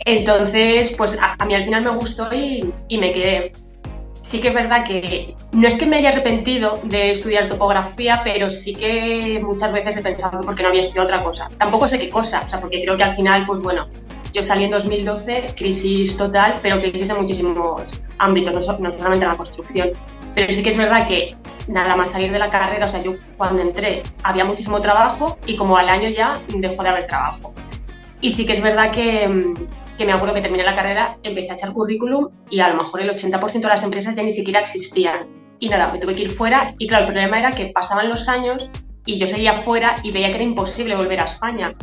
Entonces, 0.04 0.92
pues 0.96 1.16
a, 1.20 1.44
mí 1.44 1.54
al 1.54 1.64
final 1.64 1.84
me 1.84 1.90
gustó 1.90 2.28
y, 2.34 2.64
me 2.90 3.12
quedé. 3.12 3.52
Sí 4.20 4.40
que 4.40 4.48
es 4.48 4.54
verdad 4.54 4.84
que 4.84 5.34
no 5.52 5.66
es 5.66 5.76
que 5.76 5.84
me 5.84 5.96
haya 5.96 6.10
arrepentido 6.10 6.78
de 6.84 7.10
estudiar 7.10 7.48
topografía, 7.48 8.22
pero 8.24 8.50
sí 8.50 8.74
que 8.74 9.40
muchas 9.44 9.72
veces 9.72 9.96
he 9.96 10.02
pensado 10.02 10.42
por 10.42 10.54
qué 10.54 10.62
no 10.62 10.68
había 10.68 10.80
estudiado 10.80 11.06
otra 11.06 11.22
cosa. 11.22 11.48
Tampoco 11.58 11.88
sé 11.88 11.98
qué 11.98 12.08
cosa, 12.08 12.42
o 12.44 12.48
sea, 12.48 12.60
porque 12.60 12.80
creo 12.82 12.96
que 12.96 13.02
al 13.02 13.12
final, 13.12 13.44
pues 13.46 13.60
bueno, 13.60 13.88
yo 14.32 14.42
salí 14.42 14.64
en 14.64 14.70
2012, 14.70 15.54
crisis 15.56 16.16
total, 16.16 16.58
pero 16.62 16.80
crisis 16.80 17.10
en 17.10 17.16
muchísimos 17.18 17.82
ámbitos, 18.18 18.52
no, 18.54 18.78
no 18.78 18.92
solamente 18.92 19.24
en 19.24 19.30
la 19.30 19.36
construcción. 19.36 19.90
Pero 20.34 20.52
sí 20.52 20.62
que 20.62 20.70
es 20.70 20.76
verdad 20.76 21.06
que 21.06 21.34
nada 21.68 21.96
más 21.96 22.10
salir 22.12 22.32
de 22.32 22.38
la 22.38 22.50
carrera, 22.50 22.86
o 22.86 22.88
sea, 22.88 23.02
yo 23.02 23.12
cuando 23.36 23.62
entré 23.62 24.02
había 24.22 24.44
muchísimo 24.44 24.80
trabajo 24.80 25.38
y 25.46 25.56
como 25.56 25.76
al 25.76 25.88
año 25.88 26.08
ya 26.08 26.38
dejó 26.48 26.82
de 26.82 26.88
haber 26.88 27.06
trabajo. 27.06 27.54
Y 28.20 28.32
sí 28.32 28.46
que 28.46 28.54
es 28.54 28.62
verdad 28.62 28.90
que, 28.90 29.28
mm, 29.28 29.54
que 29.98 30.06
me 30.06 30.12
acuerdo 30.12 30.34
que 30.34 30.40
terminé 30.40 30.64
la 30.64 30.74
carrera, 30.74 31.18
empecé 31.22 31.50
a 31.50 31.54
echar 31.54 31.72
currículum 31.72 32.28
y 32.50 32.60
a 32.60 32.68
lo 32.68 32.76
mejor 32.76 33.02
el 33.02 33.10
80% 33.10 33.68
de 33.68 33.74
las 33.74 33.82
empresas 33.82 34.16
ya 34.16 34.22
ni 34.22 34.32
siquiera 34.32 34.60
existían. 34.60 35.26
Y 35.58 35.68
nada, 35.68 35.92
me 35.92 35.98
tuve 35.98 36.14
que 36.14 36.22
ir 36.22 36.30
fuera 36.30 36.74
y 36.78 36.86
claro, 36.86 37.04
el 37.04 37.12
problema 37.12 37.38
era 37.38 37.52
que 37.52 37.66
pasaban 37.66 38.08
los 38.08 38.28
años 38.28 38.70
y 39.04 39.18
yo 39.18 39.26
seguía 39.26 39.54
fuera 39.54 39.96
y 40.02 40.12
veía 40.12 40.28
que 40.30 40.36
era 40.36 40.44
imposible 40.44 40.96
volver 40.96 41.20
a 41.20 41.24
España. 41.24 41.74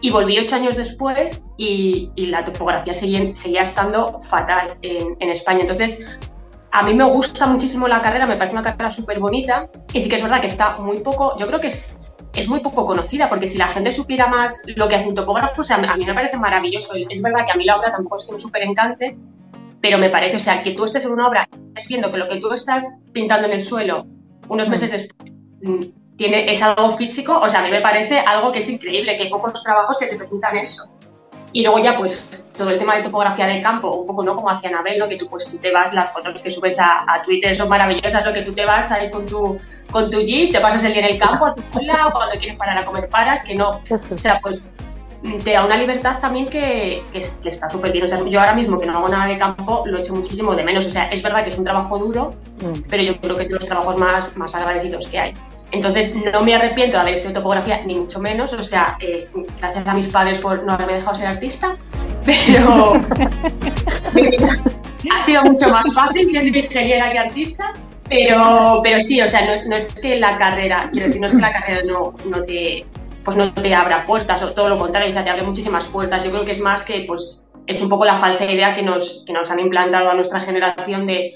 Y 0.00 0.10
volví 0.10 0.38
ocho 0.38 0.56
años 0.56 0.76
después 0.76 1.42
y, 1.56 2.10
y 2.14 2.26
la 2.26 2.44
topografía 2.44 2.94
seguía, 2.94 3.34
seguía 3.34 3.62
estando 3.62 4.20
fatal 4.20 4.78
en, 4.82 5.16
en, 5.18 5.28
España. 5.30 5.60
Entonces, 5.60 6.00
a 6.72 6.82
mí 6.82 6.94
me 6.94 7.04
gusta 7.04 7.46
muchísimo 7.46 7.86
la 7.88 8.00
carrera, 8.00 8.26
me 8.26 8.36
parece 8.36 8.54
una 8.56 8.62
carrera 8.62 8.90
súper 8.90 9.18
bonita 9.18 9.68
y 9.92 10.02
sí 10.02 10.08
que 10.08 10.16
es 10.16 10.22
verdad 10.22 10.40
que 10.40 10.46
está 10.46 10.78
muy 10.78 11.00
poco, 11.00 11.36
yo 11.36 11.46
creo 11.46 11.60
que 11.60 11.66
es, 11.66 12.00
es 12.34 12.48
muy 12.48 12.60
poco 12.60 12.86
conocida, 12.86 13.28
porque 13.28 13.46
si 13.46 13.58
la 13.58 13.66
gente 13.66 13.92
supiera 13.92 14.28
más 14.28 14.62
lo 14.76 14.88
que 14.88 14.94
hace 14.94 15.08
un 15.08 15.14
topógrafo, 15.14 15.60
o 15.62 15.64
sea, 15.64 15.76
a 15.76 15.96
mí 15.96 16.04
me 16.04 16.14
parece 16.14 16.36
maravilloso. 16.36 16.92
Es 16.94 17.20
verdad 17.20 17.44
que 17.44 17.52
a 17.52 17.56
mí 17.56 17.64
la 17.64 17.76
obra 17.76 17.90
tampoco 17.90 18.18
es 18.18 18.24
que 18.24 18.32
me 18.32 18.38
súper 18.38 18.62
encante, 18.62 19.16
pero 19.80 19.98
me 19.98 20.10
parece, 20.10 20.36
o 20.36 20.40
sea, 20.40 20.62
que 20.62 20.72
tú 20.72 20.84
estés 20.84 21.04
en 21.04 21.12
una 21.12 21.28
obra 21.28 21.48
viendo 21.88 22.12
que 22.12 22.18
lo 22.18 22.28
que 22.28 22.36
tú 22.36 22.52
estás 22.52 23.00
pintando 23.12 23.48
en 23.48 23.54
el 23.54 23.60
suelo 23.60 24.06
unos 24.48 24.68
mm. 24.68 24.70
meses 24.70 24.90
después 24.92 25.30
tiene, 26.20 26.50
es 26.50 26.62
algo 26.62 26.90
físico, 26.90 27.40
o 27.40 27.48
sea, 27.48 27.60
a 27.60 27.62
mí 27.62 27.70
me 27.70 27.80
parece 27.80 28.18
algo 28.18 28.52
que 28.52 28.58
es 28.58 28.68
increíble, 28.68 29.16
que 29.16 29.22
hay 29.22 29.30
pocos 29.30 29.62
trabajos 29.62 29.98
que 29.98 30.04
te 30.04 30.16
permitan 30.16 30.54
eso. 30.54 30.92
Y 31.50 31.62
luego 31.62 31.78
ya, 31.78 31.96
pues, 31.96 32.52
todo 32.54 32.68
el 32.68 32.78
tema 32.78 32.96
de 32.96 33.04
topografía 33.04 33.46
de 33.46 33.62
campo, 33.62 33.90
un 33.90 34.06
poco, 34.06 34.22
¿no? 34.22 34.36
Como 34.36 34.50
hacía 34.50 34.68
Anabel, 34.68 34.98
¿no? 34.98 35.08
Que 35.08 35.16
tú, 35.16 35.30
pues, 35.30 35.50
tú 35.50 35.56
te 35.56 35.72
vas, 35.72 35.94
las 35.94 36.12
fotos 36.12 36.38
que 36.40 36.50
subes 36.50 36.78
a, 36.78 37.22
Twitter 37.24 37.56
son 37.56 37.70
maravillosas, 37.70 38.26
lo 38.26 38.34
que 38.34 38.42
tú 38.42 38.52
te 38.52 38.66
vas 38.66 38.92
ahí 38.92 39.10
con 39.10 39.24
tu, 39.24 39.56
con 39.90 40.10
tu 40.10 40.20
jeep, 40.20 40.52
te 40.52 40.60
pasas 40.60 40.84
el 40.84 40.92
día 40.92 41.06
en 41.06 41.14
el 41.14 41.18
campo 41.18 41.46
a 41.46 41.54
tu 41.54 41.62
cola, 41.70 42.08
o 42.08 42.12
cuando 42.12 42.38
quieres 42.38 42.58
parar 42.58 42.76
a 42.76 42.84
comer 42.84 43.08
paras, 43.08 43.42
que 43.42 43.54
no, 43.54 43.80
o 43.80 44.14
sea, 44.14 44.38
pues, 44.42 44.74
te 45.42 45.52
da 45.52 45.64
una 45.64 45.78
libertad 45.78 46.18
también 46.20 46.50
que, 46.50 47.02
que, 47.14 47.48
está 47.48 47.70
súper 47.70 47.92
bien. 47.92 48.04
O 48.04 48.08
sea, 48.08 48.22
yo 48.28 48.40
ahora 48.40 48.52
mismo 48.52 48.78
que 48.78 48.84
no 48.84 48.98
hago 48.98 49.08
nada 49.08 49.24
de 49.24 49.38
campo, 49.38 49.84
lo 49.86 49.98
echo 49.98 50.14
muchísimo 50.14 50.54
de 50.54 50.64
menos. 50.64 50.84
O 50.84 50.90
sea, 50.90 51.04
es 51.04 51.22
verdad 51.22 51.44
que 51.44 51.48
es 51.48 51.56
un 51.56 51.64
trabajo 51.64 51.98
duro, 51.98 52.34
mm. 52.60 52.82
pero 52.90 53.02
yo 53.02 53.16
creo 53.18 53.36
que 53.36 53.42
es 53.44 53.48
de 53.48 53.54
los 53.54 53.64
trabajos 53.64 53.96
más, 53.96 54.36
más 54.36 54.54
agradecidos 54.54 55.08
que 55.08 55.18
hay. 55.18 55.34
Entonces, 55.72 56.12
no 56.14 56.42
me 56.42 56.54
arrepiento 56.54 56.96
de 56.96 57.00
haber 57.02 57.14
estudiado 57.14 57.40
topografía, 57.40 57.80
ni 57.84 57.94
mucho 57.94 58.18
menos. 58.18 58.52
O 58.52 58.62
sea, 58.62 58.96
eh, 59.00 59.28
gracias 59.58 59.86
a 59.86 59.94
mis 59.94 60.08
padres 60.08 60.38
por 60.38 60.64
no 60.64 60.72
haberme 60.72 60.94
dejado 60.94 61.14
ser 61.14 61.28
artista, 61.28 61.76
pero 62.24 62.94
ha 65.14 65.22
sido 65.22 65.44
mucho 65.44 65.68
más 65.68 65.92
fácil 65.94 66.28
siendo 66.28 66.58
ingeniera 66.58 67.12
que 67.12 67.18
artista. 67.18 67.72
Pero, 68.08 68.80
pero 68.82 68.98
sí, 68.98 69.20
o 69.20 69.28
sea, 69.28 69.46
no 69.46 69.52
es, 69.52 69.66
no 69.68 69.76
es 69.76 69.92
que 70.00 70.18
la 70.18 70.36
carrera, 70.36 70.88
quiero 70.90 71.06
decir, 71.06 71.20
no 71.20 71.28
es 71.28 71.34
que 71.34 71.40
la 71.40 71.52
carrera 71.52 71.82
no, 71.84 72.14
no 72.26 72.42
te 72.42 72.84
pues 73.24 73.36
no 73.36 73.52
te 73.52 73.74
abra 73.74 74.06
puertas, 74.06 74.42
o 74.42 74.52
todo 74.52 74.68
lo 74.68 74.78
contrario, 74.78 75.08
o 75.08 75.12
sea, 75.12 75.24
te 75.24 75.30
abre 75.30 75.42
muchísimas 75.42 75.86
puertas. 75.86 76.24
Yo 76.24 76.30
creo 76.30 76.44
que 76.44 76.52
es 76.52 76.60
más 76.60 76.84
que, 76.84 77.04
pues, 77.06 77.42
es 77.66 77.80
un 77.82 77.88
poco 77.88 78.04
la 78.04 78.18
falsa 78.18 78.50
idea 78.50 78.74
que 78.74 78.82
nos, 78.82 79.24
que 79.26 79.32
nos 79.32 79.50
han 79.50 79.60
implantado 79.60 80.10
a 80.10 80.14
nuestra 80.14 80.40
generación 80.40 81.06
de, 81.06 81.34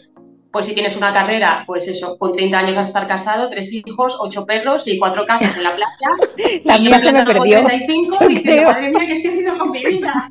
pues 0.55 0.67
si 0.67 0.73
tienes 0.73 0.97
una 0.97 1.13
carrera, 1.13 1.65
pues 1.67 1.89
eso, 1.89 2.17
con 2.17 2.33
30 2.33 2.57
años 2.57 2.77
vas 2.77 2.87
a 2.87 2.89
estar 2.91 3.09
casado, 3.09 3.51
tres 3.51 3.73
hijos, 3.73 4.17
ocho 4.21 4.47
perros 4.47 4.87
y 4.87 5.01
cuatro 5.01 5.27
casas 5.27 5.57
en 5.57 5.65
la 5.65 5.75
playa. 5.75 6.63
La 6.65 6.77
y 6.79 6.87
se 6.87 7.13
me 7.13 7.25
perdió. 7.25 7.67
35 7.67 8.19
diciendo, 8.29 8.71
madre 8.71 8.91
mía, 8.93 9.01
¿qué 9.05 9.13
estoy 9.15 9.31
haciendo 9.33 9.59
con 9.59 9.71
mi 9.73 9.85
vida? 9.85 10.31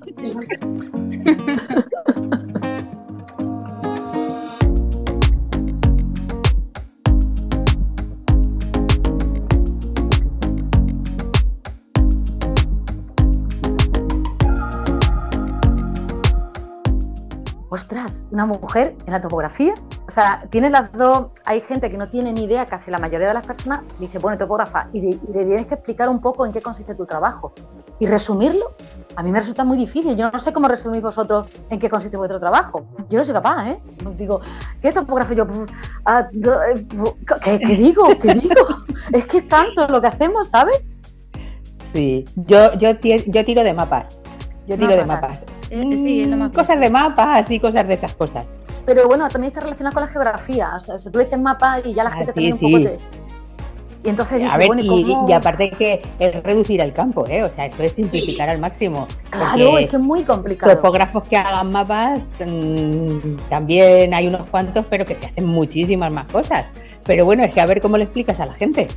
ostras, 17.73 18.23
una 18.31 18.45
mujer 18.45 18.95
en 19.05 19.13
la 19.13 19.19
topografía. 19.19 19.73
O 20.07 20.11
sea, 20.11 20.45
tiene 20.51 20.69
las 20.69 20.91
dos. 20.93 21.27
Hay 21.43 21.61
gente 21.61 21.89
que 21.89 21.97
no 21.97 22.07
tiene 22.07 22.31
ni 22.31 22.43
idea, 22.43 22.67
casi 22.67 22.91
la 22.91 22.99
mayoría 22.99 23.27
de 23.27 23.33
las 23.33 23.45
personas 23.45 23.81
dice, 23.99 24.19
bueno, 24.19 24.37
topógrafa, 24.37 24.89
y, 24.93 25.01
le 25.01 25.45
tienes 25.45 25.65
que 25.65 25.73
explicar 25.73 26.07
un 26.09 26.21
poco 26.21 26.45
en 26.45 26.51
qué 26.51 26.61
consiste 26.61 26.93
tu 26.93 27.05
trabajo. 27.05 27.53
Y 27.99 28.05
resumirlo, 28.05 28.73
a 29.15 29.23
mí 29.23 29.31
me 29.31 29.39
resulta 29.39 29.63
muy 29.63 29.77
difícil. 29.77 30.15
Yo 30.15 30.29
no 30.29 30.37
sé 30.37 30.53
cómo 30.53 30.67
resumís 30.67 31.01
vosotros 31.01 31.47
en 31.69 31.79
qué 31.79 31.89
consiste 31.89 32.15
vuestro 32.15 32.39
trabajo. 32.39 32.85
Yo 33.09 33.17
no 33.17 33.23
soy 33.23 33.33
capaz, 33.33 33.67
¿eh? 33.69 33.79
Digo, 34.17 34.41
¿qué 34.81 34.89
es 34.89 34.93
topógrafa? 34.93 35.33
Yo, 35.33 35.47
ah, 36.05 36.27
eh, 36.31 36.85
¿qué, 37.43 37.59
¿qué 37.59 37.75
digo? 37.75 38.07
¿Qué 38.21 38.35
digo? 38.35 38.83
es 39.13 39.25
que 39.25 39.39
es 39.39 39.47
tanto 39.47 39.87
lo 39.87 39.99
que 39.99 40.07
hacemos, 40.07 40.49
¿sabes? 40.49 40.81
Sí, 41.93 42.25
yo, 42.35 42.73
yo, 42.73 42.89
yo 42.99 43.45
tiro 43.45 43.63
de 43.63 43.73
mapas. 43.73 44.19
Yo 44.67 44.77
tiro 44.77 44.95
de 44.95 45.05
mapas. 45.05 45.41
Eh, 45.69 45.97
sí, 45.97 46.21
es 46.21 46.27
lo 46.27 46.37
más 46.37 46.51
cosas 46.51 46.79
de 46.79 46.89
mapas 46.89 47.49
y 47.51 47.59
cosas 47.59 47.87
de 47.87 47.93
esas 47.95 48.13
cosas. 48.15 48.45
Pero 48.85 49.07
bueno, 49.07 49.27
también 49.29 49.49
está 49.49 49.61
relacionado 49.61 49.93
con 49.93 50.03
la 50.03 50.09
geografía. 50.09 50.71
O 50.75 50.79
sea, 50.79 50.99
si 50.99 51.09
tú 51.09 51.17
le 51.19 51.25
dices 51.25 51.39
mapa 51.39 51.79
y 51.83 51.93
ya 51.93 52.03
la 52.03 52.09
Ah, 52.11 52.13
gente 52.17 52.33
sí, 52.33 52.35
también 52.35 52.57
sí. 52.57 52.65
un 52.65 52.71
poco 52.71 52.83
te... 52.83 53.23
Y 54.05 54.09
entonces 54.09 54.39
dice, 54.41 54.51
A 54.53 54.57
ver, 54.57 54.67
bueno, 54.67 54.81
¿y, 54.81 54.85
y, 54.85 55.13
cómo? 55.13 55.29
y 55.29 55.31
aparte 55.31 55.69
que 55.71 56.01
es 56.19 56.43
reducir 56.43 56.81
el 56.81 56.91
campo, 56.91 57.25
¿eh? 57.29 57.41
O 57.45 57.49
sea, 57.55 57.67
esto 57.67 57.83
es 57.83 57.93
simplificar 57.93 58.49
al 58.49 58.59
máximo. 58.59 59.07
Claro, 59.29 59.77
es 59.77 59.89
que 59.89 59.95
es 59.95 60.01
muy 60.01 60.23
complicado. 60.23 60.75
Topógrafos 60.75 61.23
que 61.29 61.37
hagan 61.37 61.71
mapas, 61.71 62.19
mm, 62.45 63.35
también 63.49 64.13
hay 64.13 64.27
unos 64.27 64.45
cuantos, 64.49 64.85
pero 64.89 65.05
que 65.05 65.15
se 65.15 65.27
hacen 65.27 65.45
muchísimas 65.45 66.11
más 66.11 66.25
cosas. 66.27 66.65
Pero 67.05 67.23
bueno, 67.23 67.43
es 67.45 67.53
que 67.53 67.61
a 67.61 67.65
ver 67.65 67.79
cómo 67.81 67.97
le 67.97 68.03
explicas 68.03 68.37
a 68.41 68.45
la 68.45 68.53
gente. 68.55 68.87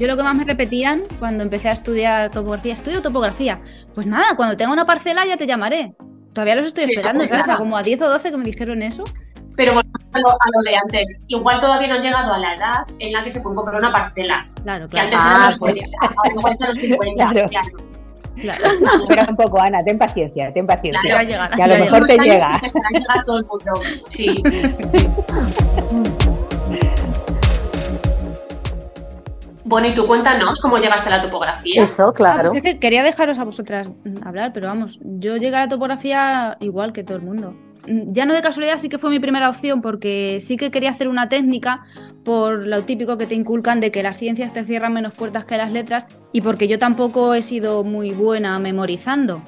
Yo 0.00 0.06
lo 0.08 0.16
que 0.16 0.22
más 0.22 0.34
me 0.34 0.44
repetían 0.44 1.02
cuando 1.18 1.44
empecé 1.44 1.68
a 1.68 1.72
estudiar 1.72 2.30
topografía, 2.30 2.72
estudio 2.72 3.02
topografía. 3.02 3.60
Pues 3.94 4.06
nada, 4.06 4.34
cuando 4.34 4.56
tenga 4.56 4.72
una 4.72 4.86
parcela 4.86 5.26
ya 5.26 5.36
te 5.36 5.46
llamaré. 5.46 5.92
Todavía 6.32 6.54
los 6.56 6.64
estoy 6.66 6.84
Sí, 6.84 6.92
esperando, 6.92 7.18
pues 7.20 7.28
¿sabes? 7.30 7.42
O 7.44 7.46
sea, 7.46 7.56
como 7.58 7.76
a 7.76 7.82
10 7.82 8.00
o 8.02 8.08
12 8.08 8.30
que 8.30 8.36
me 8.38 8.44
dijeron 8.44 8.80
eso. 8.82 9.04
Pero 9.56 9.74
volvemos 9.74 10.00
a 10.14 10.20
lo, 10.20 10.28
a 10.30 10.34
lo 10.56 10.62
de 10.70 10.76
antes. 10.76 11.22
Igual 11.28 11.60
todavía 11.60 11.88
no 11.88 11.94
han 11.96 12.02
llegado 12.02 12.32
a 12.32 12.38
la 12.38 12.54
edad 12.54 12.78
en 12.98 13.12
la 13.12 13.22
que 13.22 13.30
se 13.30 13.42
puede 13.42 13.56
comprar 13.56 13.78
una 13.78 13.92
parcela. 13.92 14.48
Claro, 14.62 14.86
Que 14.88 14.92
claro. 14.92 15.06
antes 15.08 15.20
Ah, 15.22 15.28
eran 15.34 15.44
los 15.44 15.58
pues. 15.58 15.72
40, 15.74 15.98
ahora 16.40 16.50
están 16.52 16.68
los 16.68 16.78
50. 16.78 17.30
Claro. 17.30 17.48
ya 17.50 17.62
no. 17.62 17.78
claro. 18.40 18.64
Espera 19.02 19.26
un 19.28 19.36
poco, 19.36 19.60
Ana, 19.60 19.84
ten 19.84 19.98
paciencia, 19.98 20.50
ten 20.54 20.66
paciencia. 20.66 21.26
Que 21.26 21.34
a 21.62 21.66
lo 21.66 21.84
mejor 21.84 22.06
te 22.06 22.14
Unos 22.14 22.20
años 22.20 22.26
llega. 22.36 22.54
a 22.56 22.60
llegar 22.98 23.24
todo 23.26 23.38
el 23.40 23.44
mundo. 23.44 23.72
Sí. 24.08 24.42
Bueno, 29.70 29.86
y 29.86 29.94
tú 29.94 30.04
cuéntanos 30.04 30.60
cómo 30.60 30.78
llegaste 30.78 31.08
a 31.12 31.18
la 31.18 31.22
topografía. 31.22 31.82
Eso, 31.84 32.08
Ah, 32.08 32.12
claro. 32.12 32.50
pues 32.50 32.56
es 32.56 32.62
que 32.62 32.78
quería 32.80 33.04
dejaros 33.04 33.38
a 33.38 33.44
vosotras 33.44 33.88
hablar, 34.24 34.52
pero 34.52 34.66
vamos, 34.66 34.98
yo 35.02 35.36
llegué 35.36 35.54
a 35.54 35.60
la 35.60 35.68
topografía 35.68 36.56
igual 36.60 36.92
que 36.92 37.04
todo 37.04 37.16
el 37.18 37.22
mundo. 37.22 37.54
Mm, 37.86 38.10
Ya 38.12 38.26
no 38.26 38.34
de 38.34 38.42
casualidad, 38.42 38.78
sí 38.78 38.88
que 38.88 38.98
fue 38.98 39.10
mi 39.10 39.20
primera 39.20 39.48
opción 39.48 39.80
porque 39.80 40.38
sí 40.40 40.56
que 40.56 40.72
quería 40.72 40.90
hacer 40.90 41.06
una 41.06 41.28
técnica 41.28 41.84
por 42.24 42.66
lo 42.66 42.82
típico 42.82 43.16
que 43.16 43.26
te 43.26 43.36
inculcan 43.36 43.78
de 43.78 43.92
que 43.92 44.02
las 44.02 44.18
ciencias 44.18 44.52
te 44.52 44.64
cierran 44.64 44.92
menos 44.92 45.14
puertas 45.14 45.44
que 45.44 45.56
las 45.56 45.70
letras 45.70 46.04
y 46.32 46.40
porque 46.40 46.66
yo 46.66 46.78
tampoco 46.80 47.32
he 47.34 47.40
sido 47.42 47.84
muy 47.84 48.10
buena 48.10 48.58
memorizando. 48.58 49.40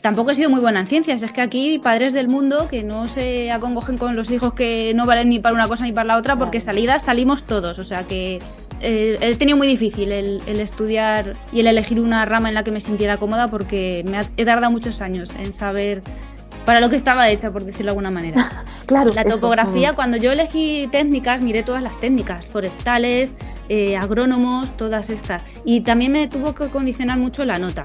Tampoco 0.00 0.30
he 0.30 0.34
sido 0.34 0.48
muy 0.50 0.60
buena 0.60 0.80
en 0.80 0.86
ciencias, 0.86 1.22
es 1.22 1.32
que 1.32 1.40
aquí 1.42 1.78
padres 1.80 2.12
del 2.14 2.28
mundo 2.28 2.66
que 2.68 2.82
no 2.82 3.08
se 3.08 3.50
acongojen 3.52 3.98
con 3.98 4.16
los 4.16 4.30
hijos 4.30 4.54
que 4.54 4.92
no 4.94 5.04
valen 5.04 5.28
ni 5.28 5.38
para 5.38 5.54
una 5.54 5.68
cosa 5.68 5.84
ni 5.84 5.92
para 5.92 6.06
la 6.06 6.16
otra 6.16 6.36
porque 6.36 6.60
salidas 6.60 7.04
salimos 7.04 7.44
todos, 7.44 7.78
o 7.78 7.84
sea 7.84 8.04
que 8.04 8.40
eh, 8.80 9.18
he 9.20 9.34
tenido 9.36 9.56
muy 9.56 9.66
difícil 9.68 10.12
el, 10.12 10.42
el 10.46 10.60
estudiar 10.60 11.34
y 11.52 11.60
el 11.60 11.66
elegir 11.66 12.00
una 12.00 12.24
rama 12.24 12.48
en 12.48 12.54
la 12.54 12.64
que 12.64 12.70
me 12.70 12.80
sintiera 12.80 13.16
cómoda 13.16 13.48
porque 13.48 14.04
me 14.08 14.18
ha- 14.18 14.26
he 14.36 14.44
tardado 14.44 14.70
muchos 14.70 15.00
años 15.00 15.34
en 15.36 15.52
saber 15.52 16.02
para 16.64 16.80
lo 16.80 16.90
que 16.90 16.96
estaba 16.96 17.28
hecha, 17.30 17.52
por 17.52 17.62
decirlo 17.64 17.86
de 17.86 17.90
alguna 17.90 18.10
manera. 18.10 18.64
Claro, 18.86 19.12
La 19.12 19.22
eso, 19.22 19.30
topografía, 19.34 19.90
mm. 19.92 19.94
cuando 19.96 20.16
yo 20.16 20.30
elegí 20.30 20.88
técnicas, 20.92 21.40
miré 21.40 21.64
todas 21.64 21.82
las 21.82 21.98
técnicas, 21.98 22.46
forestales, 22.46 23.34
eh, 23.68 23.96
agrónomos, 23.96 24.76
todas 24.76 25.10
estas. 25.10 25.42
Y 25.64 25.80
también 25.80 26.12
me 26.12 26.28
tuvo 26.28 26.54
que 26.54 26.68
condicionar 26.68 27.18
mucho 27.18 27.44
la 27.44 27.58
nota. 27.58 27.82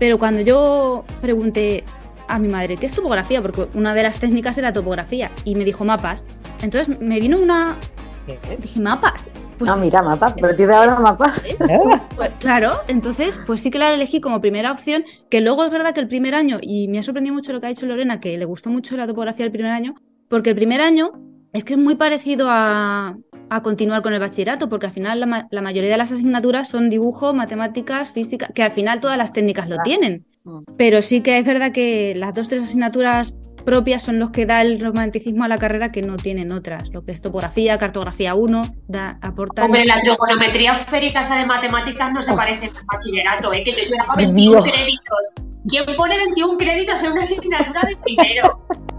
Pero 0.00 0.18
cuando 0.18 0.40
yo 0.40 1.04
pregunté 1.20 1.84
a 2.26 2.40
mi 2.40 2.48
madre, 2.48 2.76
¿qué 2.76 2.86
es 2.86 2.92
topografía? 2.92 3.40
Porque 3.40 3.68
una 3.74 3.94
de 3.94 4.02
las 4.02 4.18
técnicas 4.18 4.58
era 4.58 4.72
topografía 4.72 5.30
y 5.44 5.54
me 5.54 5.64
dijo 5.64 5.84
mapas. 5.84 6.26
Entonces 6.60 7.00
me 7.00 7.20
vino 7.20 7.38
una... 7.38 7.76
Dije, 8.26 8.80
¿mapas? 8.80 9.30
Pues 9.58 9.70
no, 9.70 9.78
mira, 9.78 10.02
mapas, 10.02 10.34
pero 10.40 10.54
tiene 10.54 10.72
ahora 10.74 10.98
mapas. 11.00 11.42
pues, 12.16 12.30
claro, 12.38 12.72
entonces, 12.88 13.38
pues 13.46 13.60
sí 13.60 13.70
que 13.70 13.78
la 13.78 13.92
elegí 13.92 14.20
como 14.20 14.40
primera 14.40 14.70
opción, 14.72 15.04
que 15.28 15.40
luego 15.40 15.64
es 15.64 15.70
verdad 15.72 15.92
que 15.94 16.00
el 16.00 16.08
primer 16.08 16.34
año, 16.34 16.58
y 16.62 16.88
me 16.88 16.98
ha 16.98 17.02
sorprendido 17.02 17.34
mucho 17.34 17.52
lo 17.52 17.60
que 17.60 17.66
ha 17.66 17.70
dicho 17.70 17.86
Lorena, 17.86 18.20
que 18.20 18.36
le 18.38 18.44
gustó 18.44 18.70
mucho 18.70 18.96
la 18.96 19.06
topografía 19.06 19.44
el 19.44 19.52
primer 19.52 19.72
año, 19.72 19.94
porque 20.28 20.50
el 20.50 20.56
primer 20.56 20.80
año 20.80 21.12
es 21.52 21.64
que 21.64 21.74
es 21.74 21.78
muy 21.80 21.96
parecido 21.96 22.46
a, 22.48 23.16
a 23.50 23.62
continuar 23.62 24.02
con 24.02 24.14
el 24.14 24.20
bachillerato, 24.20 24.68
porque 24.68 24.86
al 24.86 24.92
final 24.92 25.20
la, 25.20 25.26
ma- 25.26 25.48
la 25.50 25.60
mayoría 25.60 25.90
de 25.90 25.98
las 25.98 26.10
asignaturas 26.12 26.68
son 26.68 26.88
dibujo, 26.90 27.34
matemáticas, 27.34 28.10
física, 28.10 28.48
que 28.54 28.62
al 28.62 28.70
final 28.70 29.00
todas 29.00 29.18
las 29.18 29.32
técnicas 29.32 29.66
lo 29.68 29.76
Claro. 29.76 29.84
tienen. 29.84 30.24
Mm. 30.44 30.60
Pero 30.78 31.02
sí 31.02 31.20
que 31.20 31.38
es 31.38 31.44
verdad 31.44 31.70
que 31.72 32.14
las 32.16 32.34
dos 32.34 32.48
tres 32.48 32.62
asignaturas 32.62 33.34
propias 33.62 34.02
son 34.02 34.18
los 34.18 34.30
que 34.30 34.46
da 34.46 34.62
el 34.62 34.80
romanticismo 34.80 35.44
a 35.44 35.48
la 35.48 35.58
carrera 35.58 35.92
que 35.92 36.02
no 36.02 36.16
tienen 36.16 36.52
otras. 36.52 36.90
Lo 36.90 37.04
que 37.04 37.12
es 37.12 37.20
topografía, 37.20 37.78
cartografía 37.78 38.34
1, 38.34 38.62
da, 38.88 39.18
aportan... 39.22 39.66
Hombre, 39.66 39.84
la 39.84 40.00
trigonometría 40.00 40.72
esférica 40.72 41.20
esa 41.20 41.38
de 41.38 41.46
matemáticas 41.46 42.12
no 42.12 42.22
se 42.22 42.34
parece 42.34 42.66
al 42.66 42.72
bachillerato, 42.92 43.52
¿eh? 43.52 43.62
que 43.64 43.72
yo 43.72 43.84
llevaba 43.84 44.14
Dios. 44.16 44.32
21 44.32 44.62
créditos. 44.62 45.34
¿Quién 45.68 45.84
pone 45.96 46.16
21 46.16 46.56
créditos 46.56 47.02
en 47.04 47.12
una 47.12 47.22
asignatura 47.22 47.82
de 47.88 47.96
primero? 47.96 48.66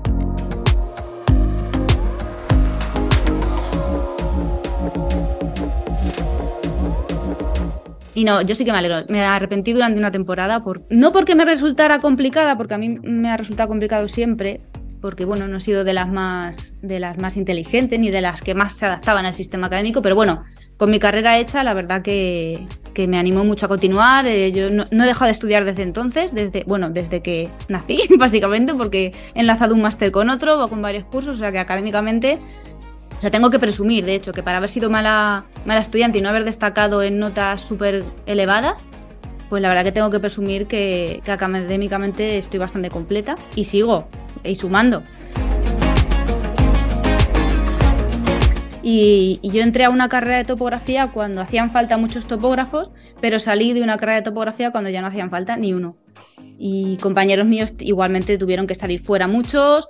Y 8.15 8.25
no, 8.25 8.41
yo 8.41 8.55
sí 8.55 8.65
que 8.65 8.71
me 8.71 8.77
alegro. 8.77 9.05
Me 9.09 9.21
arrepentí 9.21 9.73
durante 9.73 9.97
una 9.97 10.11
temporada, 10.11 10.63
por... 10.63 10.83
no 10.89 11.11
porque 11.11 11.35
me 11.35 11.45
resultara 11.45 11.99
complicada, 11.99 12.57
porque 12.57 12.73
a 12.75 12.77
mí 12.77 12.89
me 12.89 13.29
ha 13.29 13.37
resultado 13.37 13.69
complicado 13.69 14.07
siempre, 14.07 14.61
porque 15.01 15.25
bueno, 15.25 15.47
no 15.47 15.57
he 15.57 15.59
sido 15.59 15.83
de 15.83 15.93
las 15.93 16.07
más, 16.07 16.75
de 16.81 16.99
las 16.99 17.17
más 17.17 17.35
inteligentes 17.35 17.99
ni 17.99 18.09
de 18.09 18.21
las 18.21 18.41
que 18.41 18.53
más 18.53 18.73
se 18.73 18.85
adaptaban 18.85 19.25
al 19.25 19.33
sistema 19.33 19.67
académico, 19.67 20.01
pero 20.01 20.15
bueno, 20.15 20.43
con 20.77 20.91
mi 20.91 20.99
carrera 20.99 21.37
hecha, 21.39 21.63
la 21.63 21.73
verdad 21.73 22.01
que, 22.01 22.65
que 22.93 23.07
me 23.07 23.17
animó 23.17 23.43
mucho 23.43 23.65
a 23.65 23.69
continuar. 23.69 24.27
Eh, 24.27 24.51
yo 24.51 24.69
no, 24.69 24.85
no 24.91 25.03
he 25.03 25.07
dejado 25.07 25.25
de 25.25 25.31
estudiar 25.31 25.65
desde 25.65 25.83
entonces, 25.83 26.33
desde, 26.33 26.63
bueno, 26.65 26.89
desde 26.89 27.21
que 27.21 27.49
nací, 27.67 27.99
básicamente, 28.17 28.73
porque 28.75 29.13
he 29.35 29.41
enlazado 29.41 29.73
un 29.73 29.81
máster 29.81 30.11
con 30.11 30.29
otro, 30.29 30.69
con 30.69 30.81
varios 30.81 31.03
cursos, 31.05 31.35
o 31.35 31.39
sea 31.39 31.51
que 31.51 31.59
académicamente 31.59 32.39
sea, 33.23 33.31
tengo 33.31 33.49
que 33.49 33.57
presumir, 33.57 34.03
de 34.03 34.15
hecho, 34.15 34.33
que 34.33 34.43
para 34.43 34.57
haber 34.57 34.69
sido 34.69 34.89
mala, 34.89 35.45
mala 35.65 35.79
estudiante 35.79 36.17
y 36.17 36.21
no 36.21 36.27
haber 36.27 36.43
destacado 36.43 37.03
en 37.03 37.19
notas 37.19 37.61
súper 37.61 38.03
elevadas, 38.25 38.83
pues 39.47 39.61
la 39.61 39.69
verdad 39.69 39.85
que 39.85 39.93
tengo 39.93 40.09
que 40.09 40.19
presumir 40.19 40.67
que, 40.67 41.21
académicamente 41.25 42.37
estoy 42.37 42.59
bastante 42.59 42.89
completa 42.89 43.35
y 43.55 43.63
sigo, 43.63 44.09
y 44.43 44.55
sumando. 44.55 45.03
Y 48.81 49.39
yo 49.41 49.61
entré 49.61 49.85
a 49.85 49.89
una 49.89 50.09
carrera 50.09 50.39
de 50.39 50.43
topografía 50.43 51.07
cuando 51.07 51.39
hacían 51.39 51.71
falta 51.71 51.97
muchos 51.97 52.27
topógrafos, 52.27 52.91
pero 53.21 53.39
salí 53.39 53.71
de 53.71 53.83
una 53.83 53.95
carrera 53.95 54.17
de 54.17 54.23
topografía 54.23 54.71
cuando 54.71 54.89
ya 54.89 54.99
no 54.99 55.07
hacían 55.07 55.29
falta 55.29 55.55
ni 55.55 55.71
uno. 55.71 55.95
Y 56.57 56.97
compañeros 56.97 57.45
míos 57.45 57.73
igualmente 57.79 58.37
tuvieron 58.37 58.67
que 58.67 58.75
salir 58.75 58.99
fuera 58.99 59.29
muchos, 59.29 59.87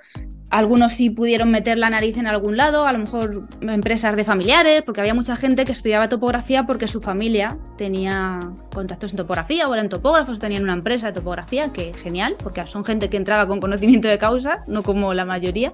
algunos 0.53 0.93
sí 0.93 1.09
pudieron 1.09 1.49
meter 1.49 1.79
la 1.79 1.89
nariz 1.89 2.15
en 2.15 2.27
algún 2.27 2.57
lado, 2.57 2.85
a 2.85 2.91
lo 2.91 2.99
mejor 2.99 3.47
empresas 3.61 4.15
de 4.15 4.23
familiares, 4.23 4.83
porque 4.83 5.01
había 5.01 5.15
mucha 5.15 5.35
gente 5.35 5.65
que 5.65 5.71
estudiaba 5.71 6.09
topografía 6.09 6.67
porque 6.67 6.87
su 6.87 7.01
familia 7.01 7.57
tenía 7.75 8.51
contactos 8.71 9.11
en 9.11 9.17
topografía 9.17 9.67
o 9.67 9.73
eran 9.73 9.89
topógrafos, 9.89 10.37
tenían 10.37 10.61
una 10.61 10.73
empresa 10.73 11.07
de 11.07 11.13
topografía, 11.13 11.73
que 11.73 11.91
genial, 11.95 12.35
porque 12.43 12.65
son 12.67 12.85
gente 12.85 13.09
que 13.09 13.17
entraba 13.17 13.47
con 13.47 13.59
conocimiento 13.59 14.07
de 14.07 14.19
causa, 14.19 14.63
no 14.67 14.83
como 14.83 15.15
la 15.15 15.25
mayoría. 15.25 15.73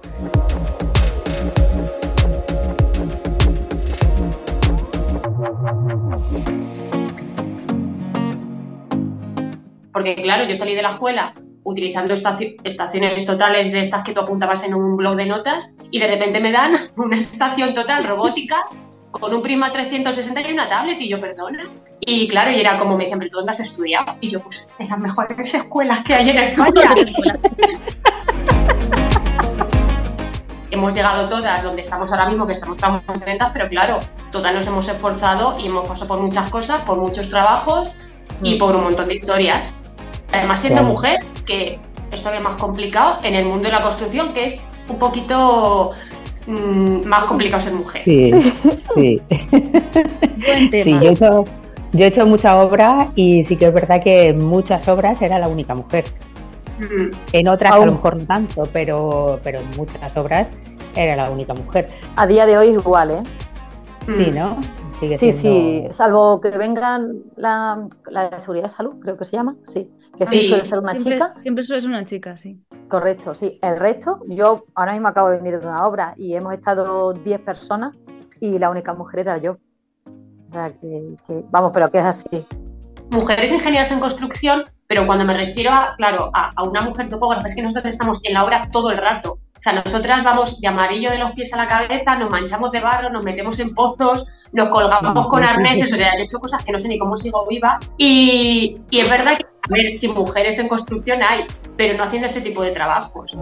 Porque 9.92 10.14
claro, 10.22 10.46
yo 10.46 10.56
salí 10.56 10.74
de 10.74 10.80
la 10.80 10.92
escuela 10.92 11.34
utilizando 11.64 12.14
estaciones 12.14 13.26
totales 13.26 13.72
de 13.72 13.80
estas 13.80 14.02
que 14.02 14.12
tú 14.12 14.20
apuntabas 14.20 14.64
en 14.64 14.74
un 14.74 14.96
blog 14.96 15.16
de 15.16 15.26
notas 15.26 15.70
y 15.90 15.98
de 15.98 16.06
repente 16.06 16.40
me 16.40 16.52
dan 16.52 16.74
una 16.96 17.18
estación 17.18 17.74
total 17.74 18.04
robótica 18.04 18.66
con 19.10 19.34
un 19.34 19.42
Prima 19.42 19.72
360 19.72 20.48
y 20.48 20.52
una 20.52 20.68
tablet 20.68 21.00
y 21.00 21.08
yo, 21.08 21.20
perdona. 21.20 21.64
Y 22.00 22.28
claro, 22.28 22.52
y 22.52 22.60
era 22.60 22.78
como 22.78 22.96
me 22.96 23.04
decían, 23.04 23.18
pero 23.18 23.30
tú 23.30 23.36
dónde 23.38 23.52
has 23.52 23.60
estudiado? 23.60 24.14
Y 24.20 24.28
yo, 24.28 24.40
pues 24.40 24.68
en 24.78 24.88
las 24.88 24.98
mejores 24.98 25.54
escuelas 25.54 26.02
que 26.02 26.14
hay 26.14 26.30
en 26.30 26.38
España. 26.38 26.94
hemos 30.70 30.94
llegado 30.94 31.28
todas 31.28 31.62
donde 31.62 31.82
estamos 31.82 32.10
ahora 32.10 32.28
mismo, 32.28 32.46
que 32.46 32.52
estamos 32.52 32.78
tan 32.78 33.00
contentas, 33.00 33.50
pero 33.52 33.68
claro, 33.68 34.00
todas 34.30 34.54
nos 34.54 34.66
hemos 34.66 34.88
esforzado 34.88 35.58
y 35.58 35.66
hemos 35.66 35.86
pasado 35.86 36.08
por 36.08 36.20
muchas 36.20 36.48
cosas, 36.50 36.82
por 36.82 36.98
muchos 36.98 37.28
trabajos 37.28 37.96
y 38.42 38.54
mm. 38.54 38.58
por 38.58 38.76
un 38.76 38.84
montón 38.84 39.08
de 39.08 39.14
historias. 39.14 39.72
Además, 40.32 40.60
siendo 40.60 40.82
mujer, 40.84 41.20
que 41.44 41.78
es 42.12 42.20
todavía 42.20 42.40
más 42.40 42.56
complicado 42.56 43.18
en 43.22 43.34
el 43.34 43.46
mundo 43.46 43.64
de 43.64 43.72
la 43.72 43.82
construcción, 43.82 44.32
que 44.32 44.46
es 44.46 44.60
un 44.88 44.98
poquito 44.98 45.92
mm, 46.46 47.06
más 47.06 47.24
complicado 47.24 47.60
ser 47.62 47.74
mujer. 47.74 48.02
Sí, 48.04 48.32
sí. 48.94 49.20
Buen 50.46 50.70
tema. 50.70 51.02
yo, 51.02 51.44
he 51.94 52.06
hecho, 52.06 52.26
mucha 52.26 52.60
obra 52.60 53.10
y 53.14 53.44
sí 53.44 53.56
que 53.56 53.66
es 53.66 53.74
verdad 53.74 54.02
que 54.02 54.28
en 54.28 54.44
muchas 54.44 54.86
obras 54.88 55.20
era 55.22 55.38
la 55.38 55.48
única 55.48 55.74
mujer. 55.74 56.04
Mm. 56.78 57.10
En 57.32 57.48
otras 57.48 57.72
a 57.72 57.78
lo 57.78 57.92
mejor 57.92 58.16
no 58.16 58.26
tanto, 58.26 58.68
pero, 58.72 59.40
pero 59.42 59.60
en 59.60 59.70
muchas 59.76 60.16
obras 60.16 60.46
era 60.96 61.16
la 61.16 61.30
única 61.30 61.54
mujer. 61.54 61.88
A 62.16 62.26
día 62.26 62.46
de 62.46 62.56
hoy 62.56 62.68
es 62.68 62.74
igual, 62.74 63.10
¿eh? 63.10 63.22
Sí, 64.06 64.30
¿no? 64.34 64.56
sí, 65.18 65.32
sí, 65.32 65.88
salvo 65.92 66.40
que 66.40 66.50
vengan 66.50 67.22
la, 67.36 67.86
la 68.06 68.38
seguridad 68.40 68.64
de 68.64 68.70
salud, 68.70 68.94
creo 69.00 69.16
que 69.16 69.24
se 69.24 69.36
llama, 69.36 69.56
sí, 69.64 69.88
que 70.20 70.26
sí, 70.26 70.48
suele 70.48 70.64
ser 70.64 70.78
una 70.80 70.96
chica. 70.98 71.32
Siempre 71.38 71.64
suele 71.64 71.80
ser 71.80 71.90
una 71.90 72.04
chica, 72.04 72.36
sí. 72.36 72.60
Correcto, 72.88 73.32
sí. 73.32 73.58
El 73.62 73.78
resto, 73.78 74.20
yo 74.28 74.66
ahora 74.74 74.92
mismo 74.92 75.08
acabo 75.08 75.30
de 75.30 75.38
venir 75.38 75.58
de 75.58 75.66
una 75.66 75.86
obra 75.86 76.12
y 76.18 76.34
hemos 76.34 76.52
estado 76.52 77.14
10 77.14 77.40
personas 77.40 77.96
y 78.38 78.58
la 78.58 78.68
única 78.68 78.92
mujer 78.92 79.20
era 79.20 79.38
yo. 79.38 79.56
O 80.04 80.52
sea, 80.52 80.68
que, 80.68 81.16
vamos, 81.50 81.70
pero 81.72 81.90
que 81.90 82.00
es 82.00 82.04
así. 82.04 82.44
Mujeres 83.10 83.50
ingenieras 83.50 83.92
en 83.92 84.00
construcción, 84.00 84.64
pero 84.86 85.06
cuando 85.06 85.24
me 85.24 85.32
refiero 85.32 85.70
a, 85.70 85.94
claro, 85.96 86.30
a, 86.34 86.52
a 86.54 86.64
una 86.64 86.82
mujer 86.82 87.08
topógrafa, 87.08 87.46
es 87.46 87.54
que 87.54 87.62
nosotros 87.62 87.94
estamos 87.94 88.20
en 88.22 88.34
la 88.34 88.44
obra 88.44 88.68
todo 88.70 88.90
el 88.90 88.98
rato. 88.98 89.38
O 89.60 89.62
sea, 89.62 89.74
nosotras 89.74 90.24
vamos 90.24 90.58
de 90.58 90.68
amarillo 90.68 91.10
de 91.10 91.18
los 91.18 91.32
pies 91.32 91.52
a 91.52 91.58
la 91.58 91.66
cabeza, 91.66 92.16
nos 92.16 92.30
manchamos 92.30 92.72
de 92.72 92.80
barro, 92.80 93.10
nos 93.10 93.22
metemos 93.22 93.60
en 93.60 93.74
pozos, 93.74 94.26
nos 94.52 94.70
colgamos 94.70 95.26
con 95.26 95.44
arneses, 95.44 95.92
o 95.92 95.96
sea, 95.96 96.14
he 96.14 96.22
hecho 96.22 96.38
cosas 96.38 96.64
que 96.64 96.72
no 96.72 96.78
sé 96.78 96.88
ni 96.88 96.98
cómo 96.98 97.14
sigo 97.18 97.46
viva. 97.46 97.78
Y, 97.98 98.78
y 98.88 99.00
es 99.00 99.10
verdad 99.10 99.36
que, 99.36 99.44
a 99.44 99.68
ver, 99.68 99.96
si 99.96 100.08
mujeres 100.08 100.58
en 100.60 100.66
construcción 100.66 101.22
hay, 101.22 101.44
pero 101.76 101.94
no 101.98 102.04
haciendo 102.04 102.26
ese 102.26 102.40
tipo 102.40 102.62
de 102.62 102.70
trabajos. 102.70 103.36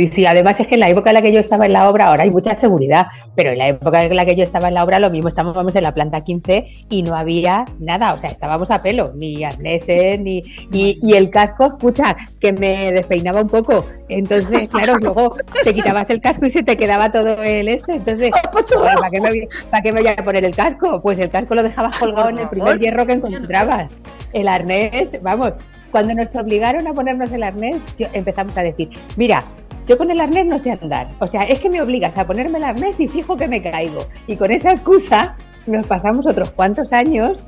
Sí, 0.00 0.08
sí, 0.08 0.24
además 0.24 0.58
es 0.58 0.66
que 0.66 0.76
en 0.76 0.80
la 0.80 0.88
época 0.88 1.10
en 1.10 1.14
la 1.14 1.20
que 1.20 1.30
yo 1.30 1.40
estaba 1.40 1.66
en 1.66 1.74
la 1.74 1.90
obra, 1.90 2.06
ahora 2.06 2.22
hay 2.22 2.30
mucha 2.30 2.54
seguridad, 2.54 3.08
pero 3.34 3.50
en 3.50 3.58
la 3.58 3.68
época 3.68 4.02
en 4.02 4.16
la 4.16 4.24
que 4.24 4.34
yo 4.34 4.44
estaba 4.44 4.68
en 4.68 4.72
la 4.72 4.82
obra, 4.82 4.98
lo 4.98 5.10
mismo 5.10 5.28
estábamos 5.28 5.76
en 5.76 5.82
la 5.82 5.92
planta 5.92 6.22
15 6.22 6.86
y 6.88 7.02
no 7.02 7.14
había 7.14 7.66
nada, 7.78 8.14
o 8.14 8.18
sea, 8.18 8.30
estábamos 8.30 8.70
a 8.70 8.80
pelo, 8.80 9.12
ni 9.14 9.44
arneses, 9.44 10.18
ni. 10.18 10.42
Y, 10.72 11.12
el 11.12 11.28
casco, 11.28 11.66
escucha, 11.66 12.16
que 12.40 12.54
me 12.54 12.92
despeinaba 12.92 13.42
un 13.42 13.48
poco. 13.48 13.84
Entonces, 14.08 14.70
claro, 14.70 14.96
luego 15.02 15.36
te 15.62 15.74
quitabas 15.74 16.08
el 16.08 16.22
casco 16.22 16.46
y 16.46 16.50
se 16.50 16.62
te 16.62 16.78
quedaba 16.78 17.12
todo 17.12 17.42
el 17.42 17.68
este. 17.68 17.96
Entonces, 17.96 18.30
¿para 18.30 19.10
qué, 19.10 19.20
me, 19.20 19.48
¿para 19.70 19.82
qué 19.82 19.92
me 19.92 20.00
voy 20.00 20.12
a 20.16 20.16
poner 20.16 20.46
el 20.46 20.56
casco? 20.56 21.02
Pues 21.02 21.18
el 21.18 21.28
casco 21.28 21.54
lo 21.54 21.62
dejabas 21.62 21.98
colgado 21.98 22.30
en 22.30 22.38
el 22.38 22.48
primer 22.48 22.78
hierro 22.78 23.04
que 23.04 23.12
encontrabas. 23.12 23.94
El 24.32 24.48
arnés, 24.48 25.20
vamos, 25.20 25.52
cuando 25.90 26.14
nos 26.14 26.34
obligaron 26.34 26.86
a 26.86 26.94
ponernos 26.94 27.30
el 27.32 27.42
arnés, 27.42 27.76
empezamos 28.14 28.56
a 28.56 28.62
decir, 28.62 28.88
mira, 29.16 29.44
yo 29.90 29.98
con 29.98 30.08
el 30.08 30.20
arnés 30.20 30.46
no 30.46 30.56
sé 30.60 30.70
andar. 30.70 31.08
O 31.18 31.26
sea, 31.26 31.42
es 31.42 31.58
que 31.58 31.68
me 31.68 31.82
obligas 31.82 32.16
a 32.16 32.24
ponerme 32.24 32.58
el 32.58 32.64
arnés 32.64 33.00
y 33.00 33.08
fijo 33.08 33.36
que 33.36 33.48
me 33.48 33.60
caigo. 33.60 34.06
Y 34.28 34.36
con 34.36 34.52
esa 34.52 34.70
excusa 34.70 35.34
nos 35.66 35.84
pasamos 35.84 36.24
otros 36.26 36.52
cuantos 36.52 36.92
años 36.92 37.44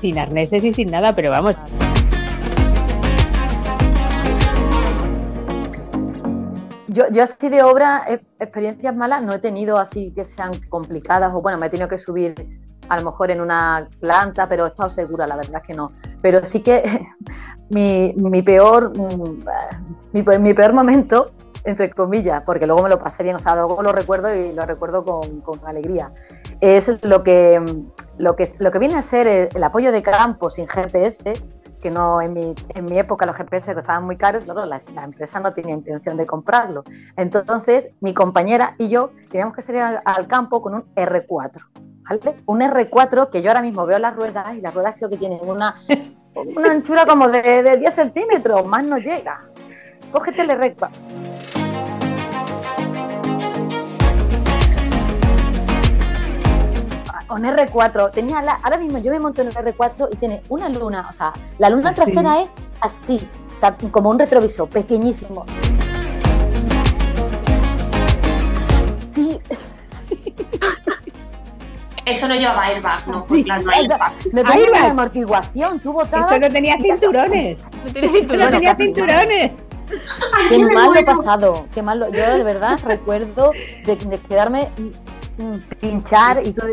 sin 0.00 0.16
arneses 0.16 0.62
y 0.62 0.72
sin 0.72 0.92
nada, 0.92 1.16
pero 1.16 1.32
vamos. 1.32 1.56
Yo, 6.86 7.10
yo 7.10 7.24
así 7.24 7.48
de 7.48 7.64
obra, 7.64 8.04
eh, 8.08 8.20
experiencias 8.38 8.94
malas 8.94 9.24
no 9.24 9.32
he 9.32 9.40
tenido 9.40 9.76
así 9.76 10.12
que 10.14 10.24
sean 10.24 10.52
complicadas 10.68 11.34
o 11.34 11.42
bueno, 11.42 11.58
me 11.58 11.66
he 11.66 11.70
tenido 11.70 11.88
que 11.88 11.98
subir 11.98 12.36
a 12.88 12.98
lo 12.98 13.06
mejor 13.06 13.32
en 13.32 13.40
una 13.40 13.88
planta, 13.98 14.48
pero 14.48 14.64
he 14.64 14.68
estado 14.68 14.90
segura, 14.90 15.26
la 15.26 15.34
verdad 15.34 15.60
es 15.60 15.66
que 15.66 15.74
no. 15.74 15.90
Pero 16.22 16.46
sí 16.46 16.60
que 16.60 17.04
mi, 17.68 18.42
peor, 18.42 18.96
mm, 18.96 19.44
mi, 20.12 20.22
mi 20.38 20.54
peor 20.54 20.72
momento 20.72 21.32
entre 21.64 21.90
comillas, 21.90 22.42
porque 22.42 22.66
luego 22.66 22.82
me 22.82 22.90
lo 22.90 22.98
pasé 22.98 23.22
bien, 23.22 23.36
o 23.36 23.38
sea, 23.38 23.54
luego 23.56 23.82
lo 23.82 23.92
recuerdo 23.92 24.34
y 24.34 24.52
lo 24.52 24.66
recuerdo 24.66 25.04
con, 25.04 25.40
con 25.40 25.60
alegría. 25.66 26.12
Es 26.60 26.90
lo 27.02 27.22
que, 27.22 27.60
lo, 28.18 28.36
que, 28.36 28.54
lo 28.58 28.70
que 28.70 28.78
viene 28.78 28.96
a 28.96 29.02
ser 29.02 29.26
el, 29.26 29.64
apoyo 29.64 29.90
de 29.90 30.02
campo 30.02 30.50
sin 30.50 30.68
GPS, 30.68 31.32
que 31.80 31.90
no 31.90 32.20
en 32.20 32.34
mi, 32.34 32.54
en 32.74 32.84
mi 32.84 32.98
época 32.98 33.26
los 33.26 33.36
GPS 33.36 33.74
costaban 33.74 34.04
muy 34.04 34.16
caros, 34.16 34.44
claro, 34.44 34.66
la, 34.66 34.82
empresa 35.02 35.40
no 35.40 35.52
tenía 35.54 35.74
intención 35.74 36.16
de 36.18 36.26
comprarlo. 36.26 36.84
Entonces, 37.16 37.88
mi 38.00 38.12
compañera 38.12 38.74
y 38.78 38.88
yo 38.88 39.10
teníamos 39.30 39.54
que 39.54 39.62
salir 39.62 39.82
al, 39.82 40.26
campo 40.26 40.60
con 40.60 40.74
un 40.74 40.94
R4. 40.94 41.62
¿vale? 42.08 42.20
Un 42.44 42.60
R4 42.60 43.30
que 43.30 43.40
yo 43.40 43.50
ahora 43.50 43.62
mismo 43.62 43.86
veo 43.86 43.98
las 43.98 44.14
ruedas 44.14 44.54
y 44.54 44.60
las 44.60 44.74
ruedas 44.74 44.96
creo 44.98 45.08
que 45.08 45.16
tienen 45.16 45.40
una, 45.42 45.82
una 46.56 46.72
anchura 46.72 47.06
como 47.06 47.28
de, 47.28 47.62
de 47.62 47.78
10 47.78 47.94
centímetros, 47.94 48.66
más 48.66 48.84
no 48.84 48.98
llega. 48.98 49.40
Cógete 50.12 50.42
el 50.42 50.50
R4 50.50 51.53
con 57.34 57.42
R4. 57.42 58.12
Tenía 58.12 58.40
la, 58.42 58.60
ahora 58.62 58.76
mismo 58.76 58.98
yo 58.98 59.10
me 59.10 59.18
monto 59.18 59.42
en 59.42 59.48
el 59.48 59.54
R4 59.54 60.08
y 60.12 60.16
tiene 60.18 60.40
una 60.50 60.68
luna, 60.68 61.04
o 61.10 61.12
sea, 61.12 61.32
la 61.58 61.68
luna 61.68 61.92
trasera 61.92 62.42
es 62.42 62.48
así, 62.80 63.28
como 63.90 64.10
un 64.10 64.20
retrovisor, 64.20 64.68
pequeñísimo. 64.68 65.44
Sí. 69.10 69.40
Eso 72.06 72.28
no 72.28 72.36
llevaba 72.36 72.66
airbag, 72.66 73.08
no, 73.08 73.26
sí. 73.28 73.42
no 73.42 73.54
airbag. 73.72 74.12
Me 74.32 74.44
ponía 74.44 74.70
una 74.70 74.86
amortiguación, 74.90 75.80
tú 75.80 75.92
botabas. 75.92 76.30
Eso 76.30 76.40
no 76.40 76.50
tenía 76.52 76.76
cinturones. 76.80 77.64
No 77.84 77.92
tenía 77.92 78.10
cinturones. 78.12 78.44
No 78.44 78.58
tenía 78.58 78.74
cinturones. 78.76 79.50
Qué 80.48 80.58
mal 80.72 80.92
lo 80.92 81.00
he 81.00 81.04
pasado, 81.04 81.66
qué 81.74 81.82
mal 81.82 81.98
Yo 82.12 82.36
de 82.36 82.44
verdad 82.44 82.78
recuerdo 82.84 83.50
de, 83.84 83.96
de 83.96 84.18
quedarme 84.18 84.68
mm, 85.36 85.56
pinchar 85.80 86.46
y 86.46 86.52
todo 86.52 86.68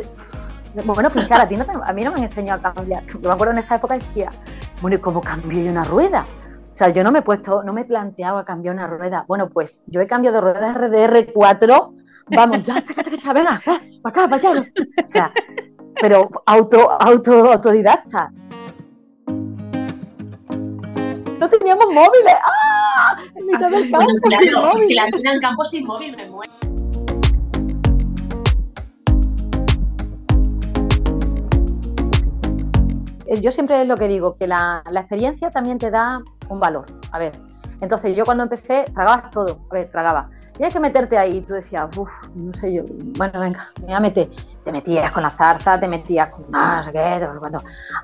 bueno, 0.85 1.09
pinchar, 1.09 1.41
a 1.41 1.47
ti 1.47 1.55
no 1.55 1.65
a 1.83 1.93
mí 1.93 2.03
no 2.03 2.11
me 2.11 2.17
han 2.17 2.23
enseñado 2.23 2.65
a 2.65 2.73
cambiar. 2.73 3.05
Yo 3.07 3.19
me 3.19 3.31
acuerdo 3.31 3.53
en 3.53 3.59
esa 3.59 3.75
época 3.75 3.95
decía, 3.95 4.29
bueno, 4.81 4.97
¿y 4.97 4.99
cómo 4.99 5.21
cambio 5.21 5.61
yo 5.61 5.71
una 5.71 5.83
rueda? 5.83 6.25
O 6.73 6.77
sea, 6.77 6.89
yo 6.89 7.03
no 7.03 7.11
me 7.11 7.19
he 7.19 7.21
puesto, 7.21 7.63
no 7.63 7.73
me 7.73 7.81
he 7.81 7.85
planteado 7.85 8.43
cambiar 8.45 8.73
una 8.75 8.87
rueda. 8.87 9.25
Bueno, 9.27 9.49
pues 9.49 9.83
yo 9.87 10.01
he 10.01 10.07
cambiado 10.07 10.37
de 10.37 10.41
ruedas 10.41 10.75
RDR4, 10.75 11.93
vamos, 12.35 12.63
ya, 12.63 12.83
chaca, 12.83 13.03
chaca, 13.03 13.17
chaca, 13.17 13.33
venga, 13.33 13.61
para 13.63 13.77
acá, 14.03 14.27
para 14.27 14.35
allá. 14.35 14.61
O 15.03 15.07
sea, 15.07 15.31
pero 16.01 16.29
auto, 16.45 16.91
auto, 16.91 17.51
autodidacta. 17.51 18.31
No 21.39 21.49
teníamos 21.49 21.85
móviles. 21.87 22.35
¡Ah! 22.45 23.17
En 23.35 23.45
mitad 23.47 23.69
del 23.71 23.89
campo. 23.89 24.07
Claro, 24.23 24.77
si 24.77 24.93
la 24.93 25.07
en 25.07 25.39
campo 25.41 25.65
sin 25.65 25.85
móvil 25.87 26.15
me 26.15 26.29
muero. 26.29 26.53
Yo 33.39 33.51
siempre 33.51 33.81
es 33.81 33.87
lo 33.87 33.95
que 33.95 34.07
digo, 34.07 34.35
que 34.35 34.47
la, 34.47 34.83
experiencia 34.93 35.51
también 35.51 35.77
te 35.77 35.89
da 35.89 36.21
un 36.49 36.59
valor. 36.59 36.85
A 37.11 37.19
ver, 37.19 37.39
entonces 37.79 38.15
yo 38.15 38.25
cuando 38.25 38.43
empecé, 38.43 38.85
tragabas 38.93 39.29
todo. 39.29 39.59
A 39.69 39.73
ver, 39.73 39.89
tragaba. 39.89 40.29
Tienes 40.57 40.73
que 40.73 40.79
meterte 40.79 41.17
ahí. 41.17 41.37
Y 41.37 41.41
tú 41.41 41.53
decías, 41.53 41.87
uff, 41.97 42.11
no 42.35 42.53
sé 42.53 42.73
yo. 42.73 42.83
Bueno, 43.17 43.39
venga, 43.39 43.71
me 43.79 43.85
voy 43.85 43.93
a 43.93 43.99
meter. 43.99 44.29
Te 44.63 44.71
metías 44.71 45.11
con 45.11 45.23
la 45.23 45.29
zarza, 45.29 45.79
te 45.79 45.87
metías 45.87 46.29
con 46.29 46.45
no 46.51 46.83
sé 46.83 46.91
qué, 46.91 47.27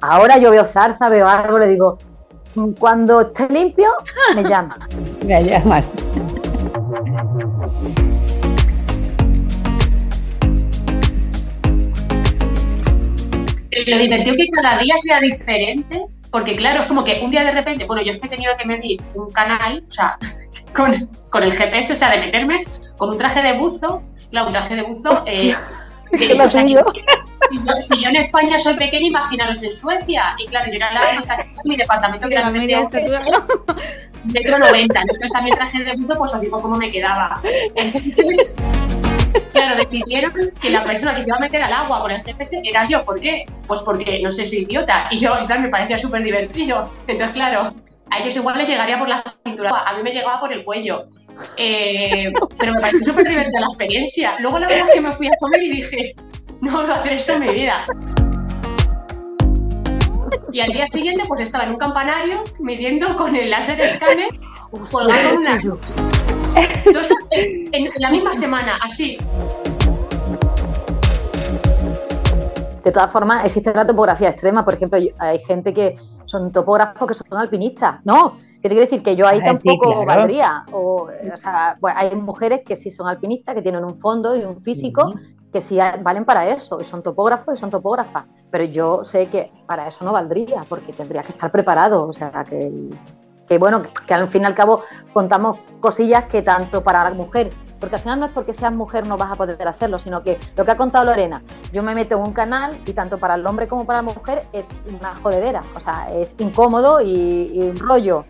Ahora 0.02 0.38
yo 0.38 0.50
veo 0.50 0.64
zarza, 0.66 1.10
veo 1.10 1.28
árbol 1.28 1.64
y 1.64 1.68
digo, 1.68 1.98
cuando 2.80 3.22
esté 3.22 3.48
limpio, 3.50 3.90
me 4.36 4.44
llama. 4.44 4.78
Me 5.26 5.44
llamas. 5.44 5.92
Lo 13.86 13.98
divertido 13.98 14.36
que 14.36 14.48
cada 14.50 14.78
día 14.78 14.96
sea 14.98 15.20
diferente, 15.20 16.06
porque 16.32 16.56
claro, 16.56 16.82
es 16.82 16.86
como 16.88 17.04
que 17.04 17.20
un 17.24 17.32
día 17.32 17.44
de 17.44 17.52
repente, 17.52 17.86
bueno, 17.86 18.02
yo 18.02 18.14
es 18.14 18.20
que 18.20 18.28
he 18.28 18.30
tenido 18.30 18.56
que 18.58 18.66
medir 18.66 19.02
un 19.14 19.32
canal, 19.32 19.84
o 19.88 19.92
sea, 19.92 20.18
con, 20.76 21.10
con 21.30 21.44
el 21.44 21.54
GPS, 21.54 21.94
o 21.94 21.96
sea, 21.96 22.12
de 22.12 22.20
meterme 22.20 22.66
con 22.98 23.10
un 23.10 23.18
traje 23.18 23.42
de 23.42 23.54
buzo, 23.54 24.04
claro, 24.30 24.48
un 24.48 24.54
traje 24.54 24.76
de 24.76 24.82
buzo. 24.82 25.24
Eh, 25.26 25.56
de, 26.12 26.32
o 26.32 26.36
sea, 26.36 26.50
si 26.50 26.74
yo, 26.74 26.86
si 27.82 28.02
yo, 28.02 28.10
en 28.10 28.16
España 28.16 28.58
soy 28.60 28.76
pequeña, 28.76 29.08
imaginaros 29.08 29.62
en 29.64 29.74
Suecia. 29.74 30.34
Y 30.38 30.48
claro, 30.48 30.68
yo 30.68 30.74
era 30.74 30.92
la 30.94 31.12
única 31.12 31.40
chica 31.40 31.62
en 31.64 31.70
mi 31.70 31.76
departamento 31.76 32.28
que 32.28 32.36
era 32.36 32.50
media 32.50 32.82
estatura. 32.82 33.22
Metro 34.24 34.60
90. 34.60 35.02
Entonces 35.02 35.36
a 35.36 35.42
mi 35.42 35.52
traje 35.52 35.84
de 35.84 35.94
buzo, 35.96 36.18
pues 36.18 36.34
os 36.34 36.42
digo 36.42 36.62
cómo 36.62 36.78
me 36.78 36.92
quedaba. 36.92 37.42
Entonces, 37.76 38.56
claro, 39.52 39.76
decidieron 39.76 40.32
que 40.60 40.70
la 40.70 40.84
persona 40.84 41.16
que 41.16 41.24
se 41.24 41.30
iba 41.30 41.38
a 41.38 41.42
meter 41.42 41.62
al 41.62 41.74
agua 41.74 42.02
con 42.02 42.12
el 42.12 42.22
GPS 42.22 42.62
era 42.64 42.88
yo. 42.88 43.04
¿Por 43.04 43.20
qué? 43.20 43.46
Pues 43.68 43.82
porque, 43.82 44.20
no 44.22 44.32
sé, 44.32 44.46
soy 44.46 44.60
idiota. 44.60 45.08
Y 45.12 45.20
yo, 45.20 45.32
tal, 45.48 45.62
me 45.62 45.70
parecía 45.70 45.98
súper 45.98 46.24
divertido. 46.24 46.84
Entonces, 47.08 47.34
claro, 47.34 47.74
a 48.10 48.20
ellos 48.20 48.36
igual 48.36 48.58
les 48.58 48.70
llegaría 48.70 48.98
por 48.98 49.10
la 49.10 49.24
cintura. 49.46 49.84
A 49.86 49.96
mí 49.96 50.04
me 50.04 50.12
llegaba 50.12 50.40
por 50.40 50.52
el 50.52 50.64
cuello. 50.64 51.08
Eh, 51.56 52.32
pero 52.58 52.74
me 52.74 52.82
pareció 52.82 53.06
súper 53.06 53.28
divertida 53.28 53.60
la 53.60 53.68
experiencia. 53.68 54.40
Luego 54.40 54.60
la 54.60 54.68
verdad 54.68 54.88
es 54.88 54.94
que 54.96 55.02
me 55.02 55.12
fui 55.12 55.28
a 55.28 55.32
comer 55.40 55.64
y 55.64 55.70
dije, 55.70 56.16
no 56.62 56.72
vuelvo 56.72 56.94
a 56.94 56.96
hacer 56.96 57.14
esto 57.14 57.34
en 57.34 57.40
mi 57.42 57.50
vida. 57.50 57.86
Y 60.52 60.60
al 60.60 60.72
día 60.72 60.88
siguiente 60.88 61.24
pues 61.28 61.42
estaba 61.42 61.66
en 61.66 61.72
un 61.72 61.78
campanario 61.78 62.44
midiendo 62.60 63.16
con 63.16 63.36
el 63.36 63.50
láser 63.50 63.78
del 63.78 63.90
escáner 63.92 64.30
colgado 64.70 65.38
una 65.38 65.62
Entonces, 66.86 67.18
en, 67.32 67.74
en 67.74 67.92
la 68.00 68.10
misma 68.10 68.34
semana, 68.34 68.74
así. 68.82 69.18
De 72.84 72.92
todas 72.92 73.12
formas, 73.12 73.46
existe 73.46 73.74
la 73.74 73.86
topografía 73.86 74.30
extrema. 74.30 74.64
Por 74.64 74.76
ejemplo, 74.76 75.00
hay 75.20 75.40
gente 75.40 75.74
que 75.74 75.98
son 76.26 76.52
topógrafos 76.52 77.08
que 77.08 77.14
son 77.14 77.38
alpinistas. 77.38 78.00
No, 78.06 78.38
¿Qué 78.62 78.70
te 78.70 78.70
quiere 78.70 78.86
decir? 78.86 79.04
Que 79.04 79.16
yo 79.16 79.28
ahí 79.28 79.42
tampoco 79.44 80.04
valdría. 80.04 80.66
O, 80.72 81.08
o 81.34 81.38
sea, 81.38 81.78
pues 81.80 81.94
hay 81.96 82.16
mujeres 82.16 82.62
que 82.66 82.76
sí 82.76 82.90
son 82.90 83.08
alpinistas, 83.08 83.54
que 83.54 83.62
tienen 83.62 83.84
un 83.86 84.00
fondo 84.00 84.36
y 84.36 84.44
un 84.44 84.62
físico, 84.62 85.14
que 85.54 85.62
sí 85.62 85.78
valen 86.02 86.26
para 86.26 86.48
eso, 86.50 86.80
y 86.82 86.84
son 86.84 87.04
topógrafos 87.04 87.54
y 87.56 87.58
son 87.58 87.70
topógrafas. 87.70 88.26
Pero 88.50 88.64
yo 88.64 89.04
sé 89.04 89.28
que 89.28 89.52
para 89.68 89.88
eso 89.88 90.04
no 90.04 90.12
valdría, 90.12 90.64
porque 90.68 90.92
tendría 90.92 91.22
que 91.22 91.34
estar 91.34 91.52
preparado. 91.52 92.08
O 92.08 92.14
sea, 92.14 92.44
que, 92.50 92.90
que 93.48 93.58
bueno, 93.58 93.84
que 94.06 94.14
al 94.14 94.28
fin 94.28 94.44
y 94.44 94.46
al 94.46 94.56
cabo 94.56 94.84
contamos 95.14 95.60
cosillas 95.80 96.26
que 96.26 96.42
tanto 96.42 96.84
para 96.84 97.04
la 97.04 97.12
mujer, 97.12 97.52
porque 97.80 97.96
al 97.96 98.02
final 98.02 98.20
no 98.20 98.26
es 98.26 98.34
porque 98.34 98.54
seas 98.54 98.74
mujer 98.74 99.08
no 99.08 99.18
vas 99.18 99.32
a 99.32 99.36
poder 99.36 99.68
hacerlo, 99.68 100.00
sino 100.00 100.24
que 100.24 100.38
lo 100.56 100.66
que 100.66 100.72
ha 100.72 100.78
contado 100.78 101.06
Lorena, 101.06 101.42
yo 101.72 101.84
me 101.84 101.96
meto 101.96 102.16
en 102.16 102.24
un 102.24 102.34
canal 102.34 102.78
y 102.86 102.94
tanto 102.94 103.18
para 103.18 103.36
el 103.36 103.46
hombre 103.46 103.68
como 103.68 103.86
para 103.86 104.00
la 104.00 104.04
mujer 104.04 104.44
es 104.54 104.68
una 105.00 105.16
jodedera, 105.16 105.62
o 105.76 105.80
sea, 105.80 106.10
es 106.14 106.36
incómodo 106.40 107.02
y, 107.02 107.52
y 107.54 107.62
un 107.62 107.78
rollo 107.78 108.26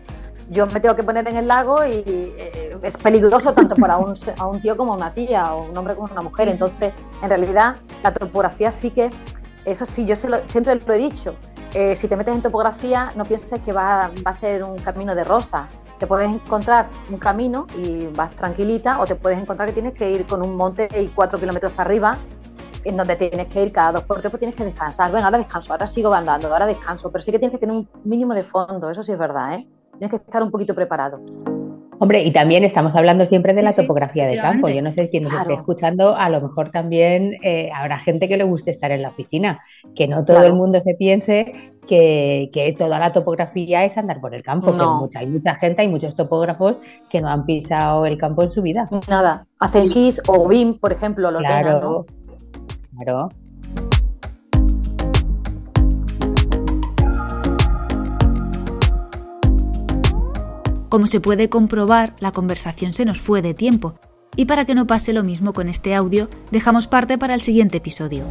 yo 0.50 0.66
me 0.66 0.80
tengo 0.80 0.96
que 0.96 1.02
poner 1.02 1.28
en 1.28 1.36
el 1.36 1.46
lago 1.46 1.84
y 1.84 2.02
eh, 2.06 2.76
es 2.82 2.96
peligroso 2.96 3.52
tanto 3.52 3.74
para 3.76 3.98
un, 3.98 4.14
a 4.38 4.46
un 4.46 4.60
tío 4.60 4.76
como 4.76 4.94
una 4.94 5.12
tía 5.12 5.54
o 5.54 5.64
un 5.64 5.76
hombre 5.76 5.94
como 5.94 6.10
una 6.10 6.22
mujer. 6.22 6.48
Entonces, 6.48 6.92
en 7.22 7.28
realidad, 7.28 7.76
la 8.02 8.12
topografía 8.12 8.70
sí 8.70 8.90
que, 8.90 9.10
eso 9.64 9.86
sí, 9.86 10.06
yo 10.06 10.16
siempre 10.16 10.74
lo 10.74 10.94
he 10.94 10.98
dicho, 10.98 11.34
eh, 11.74 11.96
si 11.96 12.08
te 12.08 12.16
metes 12.16 12.34
en 12.34 12.42
topografía, 12.42 13.12
no 13.14 13.24
pienses 13.24 13.60
que 13.60 13.72
va, 13.72 14.10
a 14.24 14.34
ser 14.34 14.64
un 14.64 14.78
camino 14.78 15.14
de 15.14 15.24
rosa. 15.24 15.68
Te 15.98 16.06
puedes 16.06 16.32
encontrar 16.32 16.88
un 17.10 17.18
camino 17.18 17.66
y 17.76 18.06
vas 18.06 18.30
tranquilita, 18.30 19.00
o 19.00 19.06
te 19.06 19.16
puedes 19.16 19.40
encontrar 19.40 19.68
que 19.68 19.74
tienes 19.74 19.94
que 19.94 20.10
ir 20.10 20.24
con 20.26 20.42
un 20.42 20.56
monte 20.56 20.88
y 20.98 21.08
cuatro 21.08 21.38
kilómetros 21.38 21.72
para 21.72 21.88
arriba, 21.88 22.16
en 22.84 22.96
donde 22.96 23.16
tienes 23.16 23.48
que 23.48 23.64
ir 23.64 23.72
cada 23.72 23.92
dos 23.92 24.04
por 24.04 24.20
tres, 24.20 24.30
pues 24.30 24.38
tienes 24.38 24.56
que 24.56 24.64
descansar. 24.64 25.10
Bueno, 25.10 25.26
ahora 25.26 25.38
descanso, 25.38 25.72
ahora 25.72 25.86
sigo 25.86 26.12
andando, 26.14 26.50
ahora 26.52 26.66
descanso, 26.66 27.10
pero 27.10 27.22
sí 27.22 27.32
que 27.32 27.38
tienes 27.38 27.52
que 27.52 27.58
tener 27.58 27.76
un 27.76 27.88
mínimo 28.04 28.32
de 28.32 28.44
fondo, 28.44 28.90
eso 28.90 29.02
sí 29.02 29.12
es 29.12 29.18
verdad, 29.18 29.54
¿eh? 29.54 29.68
Tienes 29.98 30.10
que 30.10 30.16
estar 30.16 30.42
un 30.42 30.50
poquito 30.50 30.74
preparado. 30.74 31.20
Hombre, 32.00 32.22
y 32.22 32.32
también 32.32 32.64
estamos 32.64 32.94
hablando 32.94 33.26
siempre 33.26 33.54
de 33.54 33.62
la 33.62 33.72
topografía 33.72 34.26
de 34.26 34.36
campo. 34.36 34.68
Yo 34.68 34.82
no 34.82 34.92
sé 34.92 35.08
quién 35.10 35.24
nos 35.24 35.32
esté 35.32 35.54
escuchando, 35.54 36.16
a 36.16 36.28
lo 36.30 36.40
mejor 36.40 36.70
también 36.70 37.36
eh, 37.42 37.70
habrá 37.74 37.98
gente 37.98 38.28
que 38.28 38.36
le 38.36 38.44
guste 38.44 38.70
estar 38.70 38.92
en 38.92 39.02
la 39.02 39.08
oficina, 39.08 39.60
que 39.96 40.06
no 40.06 40.24
todo 40.24 40.44
el 40.44 40.52
mundo 40.52 40.80
se 40.84 40.94
piense 40.94 41.72
que, 41.88 42.50
que, 42.52 42.72
toda 42.78 42.98
la 42.98 43.12
topografía 43.12 43.84
es 43.84 43.96
andar 43.96 44.20
por 44.20 44.34
el 44.34 44.42
campo. 44.42 44.70
No. 44.72 45.00
mucha, 45.00 45.20
hay 45.20 45.26
mucha 45.26 45.54
gente, 45.56 45.82
hay 45.82 45.88
muchos 45.88 46.14
topógrafos 46.14 46.76
que 47.10 47.20
no 47.20 47.28
han 47.28 47.44
pisado 47.44 48.06
el 48.06 48.16
campo 48.16 48.44
en 48.44 48.50
su 48.50 48.62
vida. 48.62 48.88
Nada, 49.08 49.46
hacen 49.58 49.88
GIS 49.88 50.22
o 50.28 50.46
BIM, 50.46 50.78
por 50.78 50.92
ejemplo, 50.92 51.30
los 51.30 51.40
claro, 51.40 52.06
claro. 52.96 53.28
Como 60.88 61.06
se 61.06 61.20
puede 61.20 61.50
comprobar, 61.50 62.14
la 62.18 62.32
conversación 62.32 62.94
se 62.94 63.04
nos 63.04 63.20
fue 63.20 63.42
de 63.42 63.52
tiempo, 63.52 63.94
y 64.36 64.46
para 64.46 64.64
que 64.64 64.74
no 64.74 64.86
pase 64.86 65.12
lo 65.12 65.22
mismo 65.22 65.52
con 65.52 65.68
este 65.68 65.94
audio, 65.94 66.30
dejamos 66.50 66.86
parte 66.86 67.18
para 67.18 67.34
el 67.34 67.42
siguiente 67.42 67.76
episodio. 67.76 68.24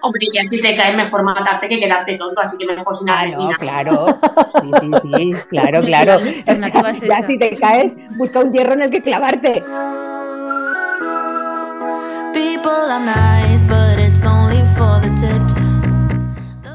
Hombre, 0.00 0.26
ya 0.32 0.42
si 0.42 0.60
te 0.60 0.74
caes 0.74 0.96
mejor 0.96 1.22
matarte 1.22 1.68
que 1.68 1.78
quedarte 1.78 2.16
tonto, 2.16 2.40
así 2.40 2.56
que 2.56 2.66
mejor 2.66 2.96
sin 2.96 3.10
ah, 3.10 3.26
no, 3.26 3.50
claro, 3.50 4.06
sí, 4.60 4.70
sí, 4.82 4.98
sí, 5.02 5.38
claro, 5.50 5.82
claro. 5.86 6.18
ya 6.18 7.26
si 7.26 7.38
te 7.38 7.56
caes, 7.56 7.92
busca 8.16 8.40
un 8.40 8.52
hierro 8.52 8.72
en 8.72 8.82
el 8.82 8.90
que 8.90 9.02
clavarte. 9.02 9.62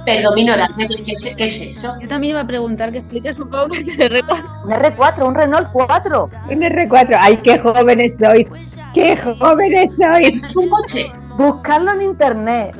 Perdón, 0.05 0.35
mi 0.35 0.41
ignorancia, 0.41 0.87
¿qué, 0.87 1.35
¿qué, 1.35 1.45
es 1.45 1.61
eso? 1.61 1.93
Yo 2.01 2.07
también 2.09 2.31
iba 2.31 2.41
a 2.41 2.47
preguntar 2.47 2.91
que 2.91 2.97
expliques 2.97 3.39
un 3.39 3.49
poco 3.49 3.69
qué 3.69 3.79
es 3.79 3.87
el 3.87 4.11
R4. 4.11 4.63
Un 4.65 4.71
R4, 4.71 5.27
un 5.27 5.35
Renault 5.35 5.69
4. 5.71 6.29
Un 6.49 6.61
R4, 6.61 7.17
ay, 7.19 7.37
qué 7.37 7.57
jóvenes 7.59 8.17
sois. 8.17 8.47
¡Qué 8.93 9.17
jóvenes 9.17 9.91
sois! 9.95 10.43
¿Es 10.43 10.57
un 10.57 10.69
coche? 10.69 11.11
Buscarlo 11.37 11.91
en 11.91 12.01
internet. 12.01 12.75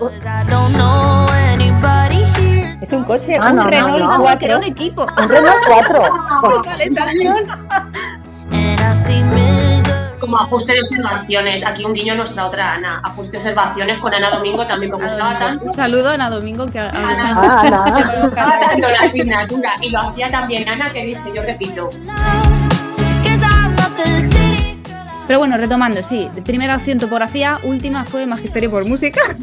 Es 2.82 2.92
un 2.92 3.04
coche, 3.06 3.38
ah, 3.40 3.52
un 3.52 3.56
no, 3.56 3.70
Renault 3.70 4.04
no, 4.04 4.18
no. 4.18 4.24
4. 4.24 4.46
Era 4.46 4.58
un 4.58 4.64
equipo. 4.66 5.04
Un 5.04 5.30
Renault 5.30 5.64
4. 5.66 6.04
Como 10.34 10.46
ajuste 10.46 10.74
de 10.74 10.80
observaciones. 10.80 11.64
Aquí 11.64 11.86
un 11.86 11.94
guiño 11.94 12.14
a 12.14 12.16
nuestra 12.16 12.48
otra 12.48 12.74
Ana. 12.74 13.02
Ajuste 13.04 13.34
de 13.34 13.38
observaciones 13.38 14.00
con 14.00 14.16
Ana 14.16 14.32
Domingo 14.32 14.66
también 14.66 14.92
me 14.92 14.98
gustaba 14.98 15.38
tanto. 15.38 15.66
Un 15.66 15.74
saludo 15.76 16.10
a 16.10 16.14
Ana 16.16 16.32
Domingo 16.32 16.66
que 16.66 16.80
Ana, 16.80 17.36
ah, 17.36 17.62
Ana. 17.62 18.32
tanto 18.68 18.90
la 18.90 19.00
asignatura. 19.02 19.76
Y 19.80 19.92
lo 19.92 20.00
hacía 20.00 20.32
también 20.32 20.68
Ana 20.68 20.92
que 20.92 21.06
dije, 21.06 21.22
yo 21.36 21.44
repito. 21.44 21.88
Pero 25.28 25.38
bueno, 25.38 25.56
retomando, 25.56 26.02
sí. 26.02 26.28
Primera 26.44 26.78
opción 26.78 26.98
topografía, 26.98 27.60
última 27.62 28.04
fue 28.04 28.26
magisterio 28.26 28.72
por 28.72 28.86
música. 28.86 29.22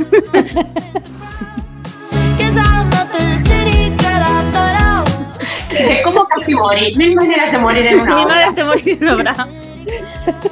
Es 5.71 6.03
como 6.03 6.27
casi 6.27 6.55
morir. 6.55 6.97
Mil 6.99 7.15
maneras 7.15 7.53
de 7.53 7.59
morir 7.59 7.87
en 7.87 8.01
una 8.01 8.15
Mil 8.17 8.27
maneras 8.27 8.55
de 8.55 8.65
morir 8.65 8.99
en 9.01 9.09
obra. 9.09 9.35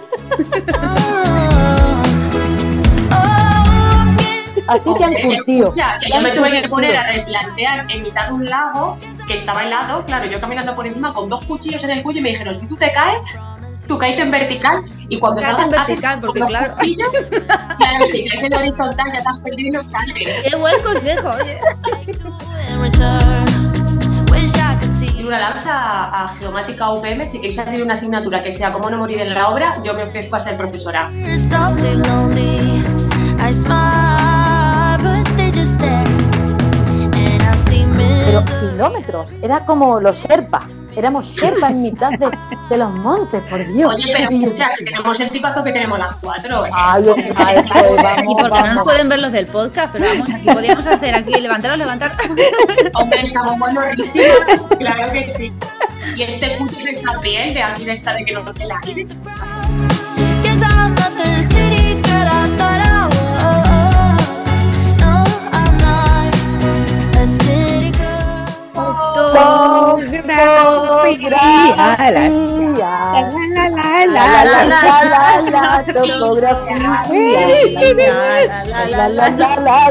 Así 4.68 4.90
te 4.98 5.04
han 5.04 5.14
curtido. 5.14 5.68
Escucha, 5.68 5.98
que 5.98 6.10
yo 6.10 6.20
me 6.20 6.30
tuve 6.30 6.60
que 6.60 6.68
poner 6.68 6.94
a 6.96 7.10
replantear 7.10 7.90
en 7.90 8.02
mitad 8.02 8.28
de 8.28 8.34
un 8.34 8.44
lago 8.44 8.98
que 9.26 9.34
estaba 9.34 9.64
helado, 9.64 10.04
claro, 10.04 10.26
yo 10.26 10.38
caminando 10.40 10.74
por 10.74 10.86
encima 10.86 11.14
con 11.14 11.28
dos 11.28 11.42
cuchillos 11.46 11.82
en 11.84 11.90
el 11.90 12.02
cuello 12.02 12.20
y 12.20 12.22
me 12.22 12.28
dijeron, 12.30 12.54
si 12.54 12.66
tú 12.66 12.76
te 12.76 12.92
caes, 12.92 13.40
tú 13.86 13.96
caes 13.96 14.20
en 14.20 14.30
vertical 14.30 14.84
y 15.08 15.18
cuando 15.18 15.40
salgas 15.40 15.64
en 15.64 15.70
vertical, 15.70 16.20
porque 16.20 16.40
con 16.40 16.48
claro. 16.48 16.66
los 16.68 16.78
cuchillos, 16.78 17.08
claro, 17.78 18.06
si 18.06 18.28
caes 18.28 18.42
en 18.42 18.54
horizontal 18.54 19.06
ya 19.06 19.22
te 19.22 19.28
has 19.28 19.38
perdido 19.38 19.68
y 19.68 19.70
no 19.70 19.88
sales. 19.88 20.14
Qué 20.50 20.56
buen 20.56 20.82
consejo, 20.82 21.30
oye. 21.30 21.58
Una 25.28 25.40
lanza 25.40 25.74
a, 25.74 26.24
a 26.24 26.28
Geomática 26.38 26.88
UPM, 26.88 27.28
si 27.28 27.38
queréis 27.38 27.58
hacer 27.58 27.82
una 27.82 27.92
asignatura 27.92 28.40
que 28.40 28.50
sea 28.50 28.72
cómo 28.72 28.88
no 28.88 28.96
morir 28.96 29.20
en 29.20 29.34
la 29.34 29.50
obra, 29.50 29.76
yo 29.84 29.92
me 29.92 30.04
ofrezco 30.04 30.36
a 30.36 30.40
ser 30.40 30.56
profesora. 30.56 31.10
Pero 38.24 38.42
kilómetros. 38.72 39.34
Era 39.42 39.66
como 39.66 40.00
los 40.00 40.16
Sherpa. 40.16 40.62
Éramos 40.98 41.26
Sherpa 41.26 41.68
en 41.68 41.82
mitad 41.82 42.10
de, 42.10 42.76
los 42.76 42.94
montes, 42.94 43.42
por 43.48 43.66
Dios. 43.66 43.94
Oye, 43.94 44.12
pero 44.14 44.30
escucha, 44.30 44.70
si 44.70 44.84
tenemos 44.84 45.20
el 45.20 45.30
tipazo 45.30 45.62
que 45.62 45.72
tenemos 45.72 45.98
las 45.98 46.16
cuatro. 46.16 46.66
¿eh? 46.66 46.70
Ay, 46.72 47.04
eso, 47.04 47.96
vamos, 47.96 48.22
y 48.22 48.42
porque 48.42 48.62
no 48.62 48.74
nos 48.74 48.84
pueden 48.84 49.08
ver 49.08 49.20
los 49.20 49.32
del 49.32 49.46
podcast, 49.46 49.92
pero 49.92 50.06
vamos, 50.06 50.28
aquí 50.34 50.46
podríamos 50.46 50.86
hacer 50.86 51.14
aquí, 51.14 51.40
levantaros, 51.40 51.78
levantar. 51.78 52.12
Hombre, 52.94 53.22
estamos 53.22 53.58
buenísimas, 53.58 54.62
claro 54.78 55.12
que 55.12 55.24
sí. 55.24 55.52
Y 56.16 56.22
este 56.22 56.50
punto 56.56 56.76
es 56.78 56.86
esta 56.86 57.20
piel 57.20 57.54
de 57.54 57.62
aquí 57.62 57.84
de 57.84 57.92
esta 57.92 58.14
de 58.14 58.24
que 58.24 58.32
nos 58.32 58.46
hace 58.46 58.64
la 58.64 58.80
aire. 58.84 59.06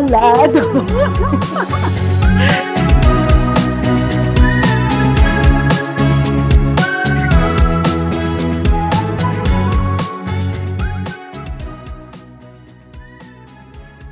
La 0.10 0.38